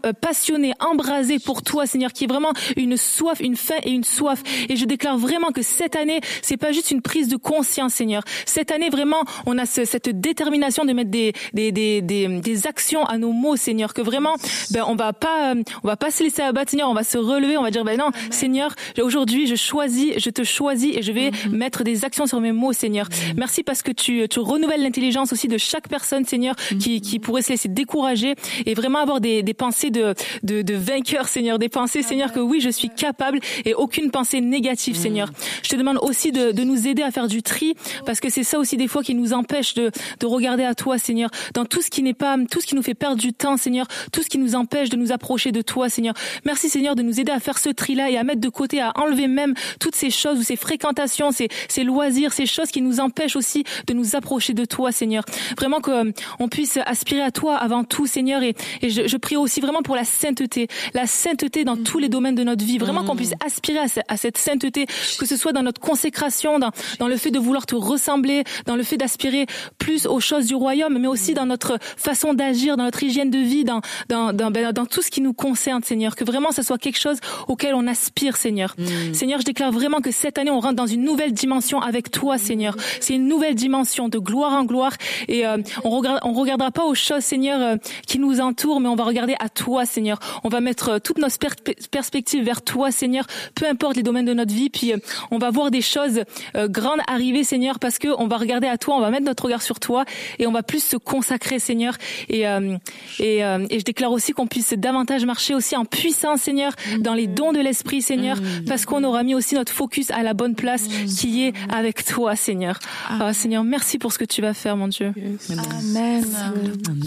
euh, 0.05 0.13
passionné, 0.21 0.73
embrasé 0.81 1.39
pour 1.39 1.63
toi, 1.63 1.87
Seigneur, 1.87 2.13
qui 2.13 2.25
est 2.25 2.27
vraiment 2.27 2.53
une 2.77 2.97
soif, 2.97 3.41
une 3.41 3.57
faim 3.57 3.77
et 3.85 3.91
une 3.91 4.05
soif. 4.05 4.43
Et 4.69 4.77
je 4.77 4.85
déclare 4.85 5.19
vraiment 5.19 5.51
que 5.53 5.63
cette 5.63 5.97
année, 5.97 6.21
c'est 6.43 6.57
pas 6.57 6.73
juste 6.73 6.91
une 6.91 7.03
prise 7.03 7.29
de 7.29 7.37
conscience, 7.37 7.95
Seigneur. 7.95 8.23
Cette 8.47 8.71
année, 8.71 8.91
vraiment, 8.91 9.23
on 9.47 9.59
a 9.59 9.67
ce- 9.67 9.85
cette 9.85 10.09
détermination 10.21 10.85
de 10.85 10.93
mettre 10.93 11.11
des, 11.11 11.33
des, 11.55 11.73
des, 11.73 12.03
des, 12.03 12.29
des 12.41 12.67
actions 12.67 13.05
à 13.05 13.19
nos 13.19 13.33
mots, 13.33 13.57
Seigneur. 13.57 13.95
Que 13.95 14.03
vraiment, 14.03 14.35
ben, 14.71 14.85
on 14.87 14.95
va 14.97 15.13
pas, 15.13 15.53
euh, 15.55 15.63
on 15.83 15.89
va 15.89 15.97
pas 15.97 16.11
se 16.11 16.23
laisser 16.23 16.43
abattre, 16.43 16.71
Seigneur. 16.71 16.89
On 16.91 16.95
va 16.95 17.05
se 17.05 17.19
relever. 17.19 17.57
On 17.57 17.63
va 17.63 17.71
dire, 17.71 17.85
ben 17.85 17.99
non, 17.99 18.11
Seigneur, 18.31 18.75
aujourd'hui, 19.03 19.47
je 19.47 19.55
choisis, 19.55 20.13
je 20.19 20.31
te 20.31 20.45
choisis 20.45 20.97
et 20.97 21.03
je 21.03 21.13
vais 21.13 21.31
mettre 21.51 21.85
des 21.85 22.05
actions 22.05 22.27
sur 22.27 22.41
mes 22.41 22.53
mots, 22.53 22.73
Seigneur. 22.73 23.09
Merci 23.37 23.63
parce 23.63 23.83
que 23.83 23.93
tu, 23.93 24.27
tu 24.29 24.39
renouvelles 24.41 24.83
l'intelligence 24.83 25.33
aussi 25.33 25.49
de 25.49 25.59
chaque 25.59 25.89
personne, 25.89 26.25
Seigneur, 26.25 26.55
qui, 26.79 27.01
qui 27.01 27.19
pourrait 27.19 27.43
se 27.43 27.51
laisser 27.51 27.69
décourager 27.69 28.35
et 28.67 28.75
vraiment 28.75 28.99
avoir 28.99 29.21
des, 29.21 29.43
des 29.43 29.55
pensées 29.55 29.91
de, 29.91 30.15
de, 30.43 30.63
de 30.63 30.75
vainqueur, 30.75 31.29
Seigneur. 31.29 31.59
Des 31.59 31.69
pensées, 31.69 32.03
Seigneur, 32.03 32.33
que 32.33 32.41
oui, 32.41 32.61
je 32.61 32.71
suis 32.71 32.91
capable 32.91 33.41
et 33.65 33.75
aucune 33.75 34.11
pensée 34.11 34.41
négative, 34.41 34.97
Seigneur. 34.97 35.31
Je 35.63 35.69
te 35.69 35.77
demande 35.77 35.99
aussi 36.03 36.33
de, 36.33 36.53
de 36.53 36.63
nous 36.65 36.87
aider 36.87 37.03
à 37.03 37.11
faire 37.11 37.29
du 37.29 37.43
tri 37.43 37.75
parce 38.07 38.21
que 38.21 38.31
c'est 38.31 38.45
ça 38.45 38.59
aussi 38.59 38.77
des 38.77 38.89
fois 38.89 39.03
qui 39.03 39.15
nous 39.15 39.33
empêche 39.33 39.75
de, 39.75 39.91
de 40.19 40.27
regarder 40.27 40.65
à 40.65 40.75
toi, 40.75 40.99
Seigneur, 40.99 41.31
dans 41.55 41.65
tout 41.65 41.83
ce 41.83 41.91
qui 41.91 42.03
n'est 42.03 42.15
pas, 42.15 42.37
tout 42.51 42.61
ce 42.61 42.67
qui 42.67 42.75
nous 42.75 42.83
fait 42.83 42.95
perdre 42.95 43.17
du 43.17 43.33
temps, 43.33 43.57
Seigneur, 43.57 43.87
tout 44.13 44.23
ce 44.23 44.29
qui 44.29 44.39
nous 44.39 44.55
empêche 44.55 44.89
de 44.89 44.97
nous 44.97 45.13
approcher 45.13 45.53
de 45.53 45.63
toi, 45.63 45.89
Seigneur. 45.89 46.15
Merci, 46.45 46.69
Seigneur, 46.69 46.95
de 46.95 47.03
nous 47.03 47.21
aider 47.21 47.33
à 47.33 47.41
faire 47.41 47.59
ce 47.59 47.69
tri-là 47.69 48.11
et 48.11 48.17
à 48.17 48.25
mettre 48.25 48.41
de 48.41 48.49
côté, 48.49 48.80
à 48.81 48.93
enlever 48.97 49.29
même 49.29 49.55
toutes 49.79 49.95
ces 49.95 50.11
choses 50.11 50.39
ou 50.39 50.43
ces 50.43 50.57
fréquentations, 50.57 51.31
ces, 51.33 51.49
ces 51.69 51.85
loisirs, 51.85 52.33
ces 52.33 52.47
choses 52.47 52.71
qui 52.71 52.83
nous 52.83 53.01
empêchent 53.01 53.37
aussi 53.37 53.65
de 53.87 53.95
nous 53.95 54.17
approcher 54.17 54.55
de 54.55 54.65
toi, 54.65 54.93
Seigneur. 54.93 55.25
Vraiment 55.59 55.81
que 55.81 55.91
euh, 55.91 56.13
on 56.39 56.49
puisse 56.49 56.79
aspirer 56.87 57.23
à 57.23 57.31
toi 57.31 57.57
avant 57.57 57.85
tout, 57.85 58.07
Seigneur. 58.07 58.43
Et, 58.43 58.55
et 58.83 58.91
je, 58.91 59.07
je 59.07 59.17
prie 59.17 59.37
aussi 59.37 59.61
vraiment 59.61 59.83
pour 59.83 59.97
la 59.97 60.05
sainteté, 60.05 60.69
la 60.95 61.07
sainteté 61.07 61.65
dans 61.65 61.77
tous 61.77 61.99
les 61.99 62.09
domaines 62.09 62.35
de 62.35 62.45
notre 62.45 62.65
vie. 62.65 62.79
Vraiment 62.79 63.05
qu'on 63.05 63.17
puisse 63.17 63.35
aspirer 63.45 63.79
à, 63.79 63.89
ce- 63.89 64.01
à 64.09 64.17
cette 64.17 64.39
sainteté, 64.39 64.87
que 65.19 65.27
ce 65.27 65.37
soit 65.37 65.53
dans 65.53 65.63
notre 65.63 65.81
consécration, 65.81 66.59
dans, 66.59 66.71
dans 66.99 67.09
le 67.09 67.17
fait 67.17 67.31
de 67.31 67.39
vouloir 67.39 67.67
te 67.67 67.75
ressembler, 67.75 68.45
dans 68.67 68.77
le 68.77 68.83
fait 68.83 68.97
d'aspirer 68.97 69.47
plus 69.79 70.07
aux 70.07 70.21
choses 70.21 70.47
du 70.47 70.55
royaume, 70.55 70.99
mais 70.99 71.09
aussi 71.09 71.35
dans 71.35 71.47
notre 71.47 71.79
façon 71.97 72.35
d'agir, 72.35 72.77
dans 72.77 72.85
notre 72.85 73.03
hygiène 73.03 73.31
de 73.31 73.39
vie, 73.39 73.65
dans, 73.65 73.81
dans, 74.09 74.33
dans, 74.33 74.51
ben, 74.51 74.73
dans 74.73 74.87
tout 74.87 75.03
ce 75.03 75.11
qui 75.11 75.21
nous 75.21 75.33
concerne, 75.33 75.83
Seigneur. 75.83 76.17
Que 76.17 76.25
vraiment 76.25 76.53
ça 76.53 76.63
soit 76.63 76.79
quelque 76.79 76.99
chose 76.99 77.19
auquel 77.49 77.75
on 77.75 77.87
aspire, 77.87 78.37
Seigneur. 78.37 78.70
Seigneur, 79.13 79.41
je 79.41 79.45
déclare 79.45 79.73
vraiment 79.73 80.01
que 80.01 80.11
cette 80.11 80.39
année, 80.39 80.51
on 80.51 80.61
rentre 80.61 80.77
dans 80.77 80.87
une 80.87 81.03
nouvelle 81.03 81.33
dimension 81.33 81.81
avec 81.81 82.11
toi, 82.11 82.39
Seigneur. 82.39 82.77
C'est 83.01 83.15
une 83.15 83.29
nouvelle 83.29 83.55
dimension 83.55 84.09
de 84.09 84.19
gloire 84.19 84.53
en 84.53 84.65
gloire. 84.65 84.93
Et 85.29 85.47
euh, 85.47 85.59
on 85.85 85.91
regarde, 85.91 86.21
on 86.25 86.33
regardera 86.33 86.71
pas 86.71 86.85
aux 86.85 86.95
choses, 86.95 87.23
Seigneur, 87.23 87.61
euh, 87.61 87.77
qui 88.07 88.19
nous 88.19 88.41
entourent, 88.41 88.81
mais 88.81 88.89
on 88.89 88.97
va 88.97 89.05
regarder 89.05 89.35
à 89.41 89.49
toi, 89.49 89.85
Seigneur. 89.85 90.19
On 90.45 90.49
va 90.49 90.61
mettre 90.61 90.89
euh, 90.91 90.99
toutes 90.99 91.19
nos 91.19 91.29
perspe- 91.29 91.89
perspectives 91.89 92.45
vers 92.45 92.63
toi, 92.63 92.91
Seigneur. 92.91 93.27
Peu 93.55 93.67
importe 93.67 93.97
les 93.97 94.03
domaines 94.03 94.27
de 94.27 94.35
notre 94.35 94.53
vie, 94.55 94.71
puis 94.71 94.93
euh, 94.93 94.97
on 95.31 95.39
va 95.39 95.51
voir 95.51 95.71
des 95.71 95.83
choses 95.83 96.23
euh, 96.57 96.69
grandes 96.69 97.01
arriver, 97.07 97.45
Seigneur, 97.45 97.79
parce 97.79 97.99
que 97.99 98.09
on 98.19 98.27
va 98.27 98.37
regarder 98.37 98.67
à 98.67 98.79
toi, 98.79 98.97
on 98.97 99.01
va 99.01 99.11
mettre 99.11 99.25
notre 99.25 99.45
regard 99.45 99.63
sur 99.63 99.81
toi, 99.81 100.05
et 100.39 100.47
on 100.47 100.53
va 100.53 100.63
plus 100.63 100.83
se 100.83 100.97
consacrer, 100.97 101.59
Seigneur. 101.59 101.95
Et 102.29 102.47
euh, 102.47 102.77
et, 103.19 103.45
euh, 103.45 103.67
et 103.71 103.79
je 103.79 103.85
déclare 103.85 104.13
aussi 104.13 104.33
qu'on 104.33 104.47
puisse 104.47 104.73
davantage 104.73 105.25
marcher 105.25 105.55
aussi 105.55 105.77
en 105.77 105.85
puissance, 105.85 106.41
Seigneur, 106.43 106.73
dans 107.01 107.15
les 107.15 107.27
dons 107.27 107.53
de 107.53 107.61
l'esprit, 107.61 108.03
Seigneur, 108.03 108.39
parce 108.67 108.85
qu'on 108.85 109.05
aura 109.05 109.23
mis 109.23 109.35
aussi 109.35 109.55
notre 109.55 109.73
focus 109.73 110.11
à 110.11 110.23
la 110.23 110.35
bonne 110.35 110.55
place, 110.55 110.87
qui 111.19 111.47
est 111.47 111.53
avec 111.69 112.05
toi, 112.05 112.37
Seigneur. 112.37 112.79
Ah, 113.09 113.33
Seigneur, 113.33 113.65
merci 113.65 113.99
pour 113.99 114.13
ce 114.13 114.19
que 114.19 114.25
tu 114.25 114.43
vas 114.43 114.55
faire, 114.55 114.77
mon 114.77 114.89
Dieu. 114.89 115.13
Amen. 115.51 116.25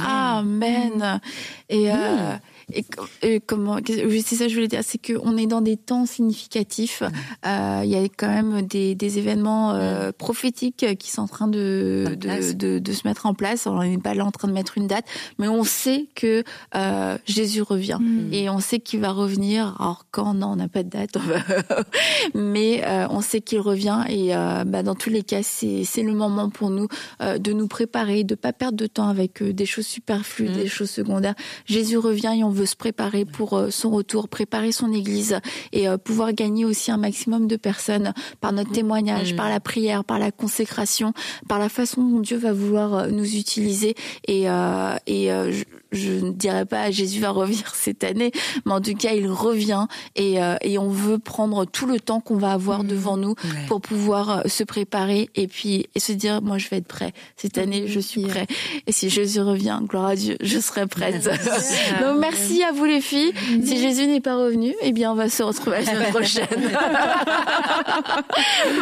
Amen. 0.06 1.20
Et, 1.70 1.92
euh, 1.92 2.36
et, 2.71 3.39
comment 3.41 3.78
c'est 3.86 4.36
ça 4.36 4.45
que 4.45 4.49
je 4.49 4.56
voulais 4.56 4.67
dire 4.67 4.82
c'est 4.84 4.99
qu'on 4.99 5.38
est 5.38 5.47
dans 5.47 5.62
des 5.62 5.78
temps 5.78 6.06
significatifs. 6.06 7.02
Mm. 7.02 7.12
euh, 7.45 7.82
il 7.84 7.89
y 7.89 7.95
a 7.95 8.04
quand 8.04 8.28
même 8.28 8.62
des, 8.63 8.95
des 8.95 9.17
événements 9.17 9.71
euh, 9.73 10.10
mm. 10.10 10.13
prophétiques 10.13 10.86
qui 10.97 11.12
sont 11.12 11.23
en 11.23 11.28
train 11.28 11.47
de 11.47 12.15
de, 12.17 12.54
de, 12.54 12.80
de, 12.80 12.93
se 12.93 13.08
mettre 13.08 13.26
en 13.26 13.34
place. 13.34 13.67
On 13.67 13.84
n'est 13.84 13.97
pas 13.97 14.13
là 14.13 14.26
en 14.26 14.32
train 14.32 14.47
de 14.47 14.54
mettre 14.54 14.78
une 14.78 14.88
date 14.88 15.06
mais 15.38 15.47
on 15.47 15.63
sait 15.63 16.08
que 16.15 16.43
euh, 16.76 17.17
Jésus 17.26 17.62
revient. 17.62 17.99
Mm. 17.99 18.34
et 18.34 18.49
on 18.49 18.60
sait 18.60 18.80
qu'il 18.80 18.99
va 18.99 19.12
revenir. 19.12 19.76
Alors 19.80 20.06
quand? 20.12 20.34
Non 20.34 20.54
on 20.54 20.56
n'a 20.56 20.69
pas 20.69 20.84
de 20.84 20.89
date. 20.89 21.17
Mais 22.34 22.84
on 23.10 23.21
sait 23.21 23.41
qu'il 23.41 23.60
revient. 23.60 24.04
Et 24.10 24.30
bah, 24.30 24.84
dans 24.84 24.95
tous 24.95 25.10
les 25.10 25.23
cas 25.23 25.43
c'est 25.43 26.04
le 26.04 26.13
moment 26.13 26.49
pour 26.49 26.69
nous 26.69 26.88
de 27.19 27.54
nous 27.54 27.67
préparer 27.67 28.23
de 28.23 28.36
pas 28.36 28.54
perdre 28.54 28.78
de 28.78 28.88
temps 28.88 29.08
avec 29.08 29.43
des 29.43 29.65
choses 29.65 29.88
superflues 29.88 30.49
des 30.49 30.67
choses 30.67 30.89
secondaires. 30.89 31.36
Jésus 31.65 31.97
revient 31.97 32.34
et 32.38 32.43
on 32.43 32.49
veut 32.54 32.66
se 32.66 32.76
préparer 32.76 33.26
pour 33.26 33.58
euh, 33.58 33.70
son 33.70 33.89
retour, 33.89 34.28
préparer 34.30 34.72
son 34.72 34.92
Église 34.94 35.39
et 35.72 35.88
euh, 35.88 35.98
pouvoir 35.98 36.34
gagner 36.34 36.66
aussi 36.66 36.92
un 36.92 36.98
maximum 36.98 37.48
de 37.48 37.56
personnes 37.56 38.13
par 38.39 38.52
notre 38.52 38.70
mm. 38.70 38.74
témoignage, 38.74 39.34
mm. 39.34 39.36
par 39.36 39.50
la 39.50 39.60
prière, 39.60 40.04
par 40.04 40.20
la 40.20 40.32
consécration, 40.32 41.13
par 41.48 41.60
la 41.60 41.70
façon 41.70 42.04
dont 42.04 42.20
Dieu 42.20 42.38
va 42.38 42.54
vouloir 42.54 42.94
euh, 42.94 43.08
nous 43.08 43.36
utiliser. 43.36 43.96
Et, 44.28 44.46
et 45.08 45.32
je 45.94 46.12
ne 46.12 46.32
dirais 46.32 46.66
pas 46.66 46.92
Jésus 46.92 47.22
va 47.22 47.30
revenir 47.30 47.74
cette 47.76 48.04
année, 48.04 48.32
mais 48.66 48.74
en 48.74 48.82
tout 48.82 48.96
cas 48.96 49.14
il 49.14 49.28
revient 49.28 49.88
et, 50.16 50.42
euh, 50.42 50.56
et 50.62 50.78
on 50.78 50.90
veut 50.90 51.20
prendre 51.20 51.66
tout 51.66 51.86
le 51.86 52.00
temps 52.00 52.20
qu'on 52.20 52.38
va 52.38 52.52
avoir 52.52 52.84
mmh. 52.84 52.88
devant 52.88 53.18
nous 53.18 53.36
pour 53.68 53.82
pouvoir 53.82 54.30
euh, 54.30 54.42
se 54.48 54.64
préparer 54.64 55.30
et 55.36 55.48
puis 55.48 55.88
et 55.96 56.00
se 56.00 56.12
dire 56.12 56.42
moi 56.42 56.58
je 56.58 56.70
vais 56.70 56.78
être 56.78 56.88
prêt 56.88 57.14
cette 57.38 57.58
année 57.58 57.88
je 57.88 58.00
suis 58.00 58.24
prêt 58.24 58.48
et 58.88 58.92
si 58.92 59.10
Jésus 59.10 59.42
revient 59.42 59.80
gloire 59.88 60.08
à 60.08 60.16
Dieu 60.16 60.38
je 60.42 60.60
serai 60.60 60.88
prête. 60.88 61.24
Donc 62.02 62.20
merci 62.20 62.64
à 62.64 62.72
vous 62.72 62.86
les 62.86 63.02
filles. 63.02 63.34
Si 63.64 63.80
Jésus 63.80 64.08
n'est 64.08 64.22
pas 64.22 64.36
revenu, 64.36 64.74
eh 64.82 64.92
bien 64.92 65.12
on 65.12 65.16
va 65.16 65.30
se 65.30 65.44
retrouver 65.44 65.78
la 65.78 65.86
semaine 65.86 66.10
prochaine. 66.12 66.48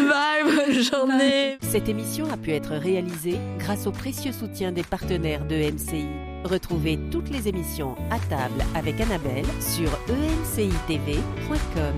Bye, 0.10 0.44
bonne 0.44 0.82
journée. 0.82 1.58
Cette 1.62 1.90
émission 1.90 2.30
a 2.32 2.38
pu 2.38 2.52
être 2.52 2.72
réalisée 2.72 3.38
grâce 3.60 3.88
au 3.88 3.92
précieux 3.92 4.32
soutien 4.32 4.72
des 4.72 4.84
partenaires 4.84 5.46
de 5.46 5.56
MCI. 5.56 6.06
Retrouvez 6.44 6.98
toutes 7.12 7.30
les 7.30 7.48
émissions 7.48 7.96
à 8.10 8.20
table 8.20 8.64
avec 8.76 9.00
Annabelle 9.00 9.46
sur 9.60 9.90
encitv.com. 10.10 11.96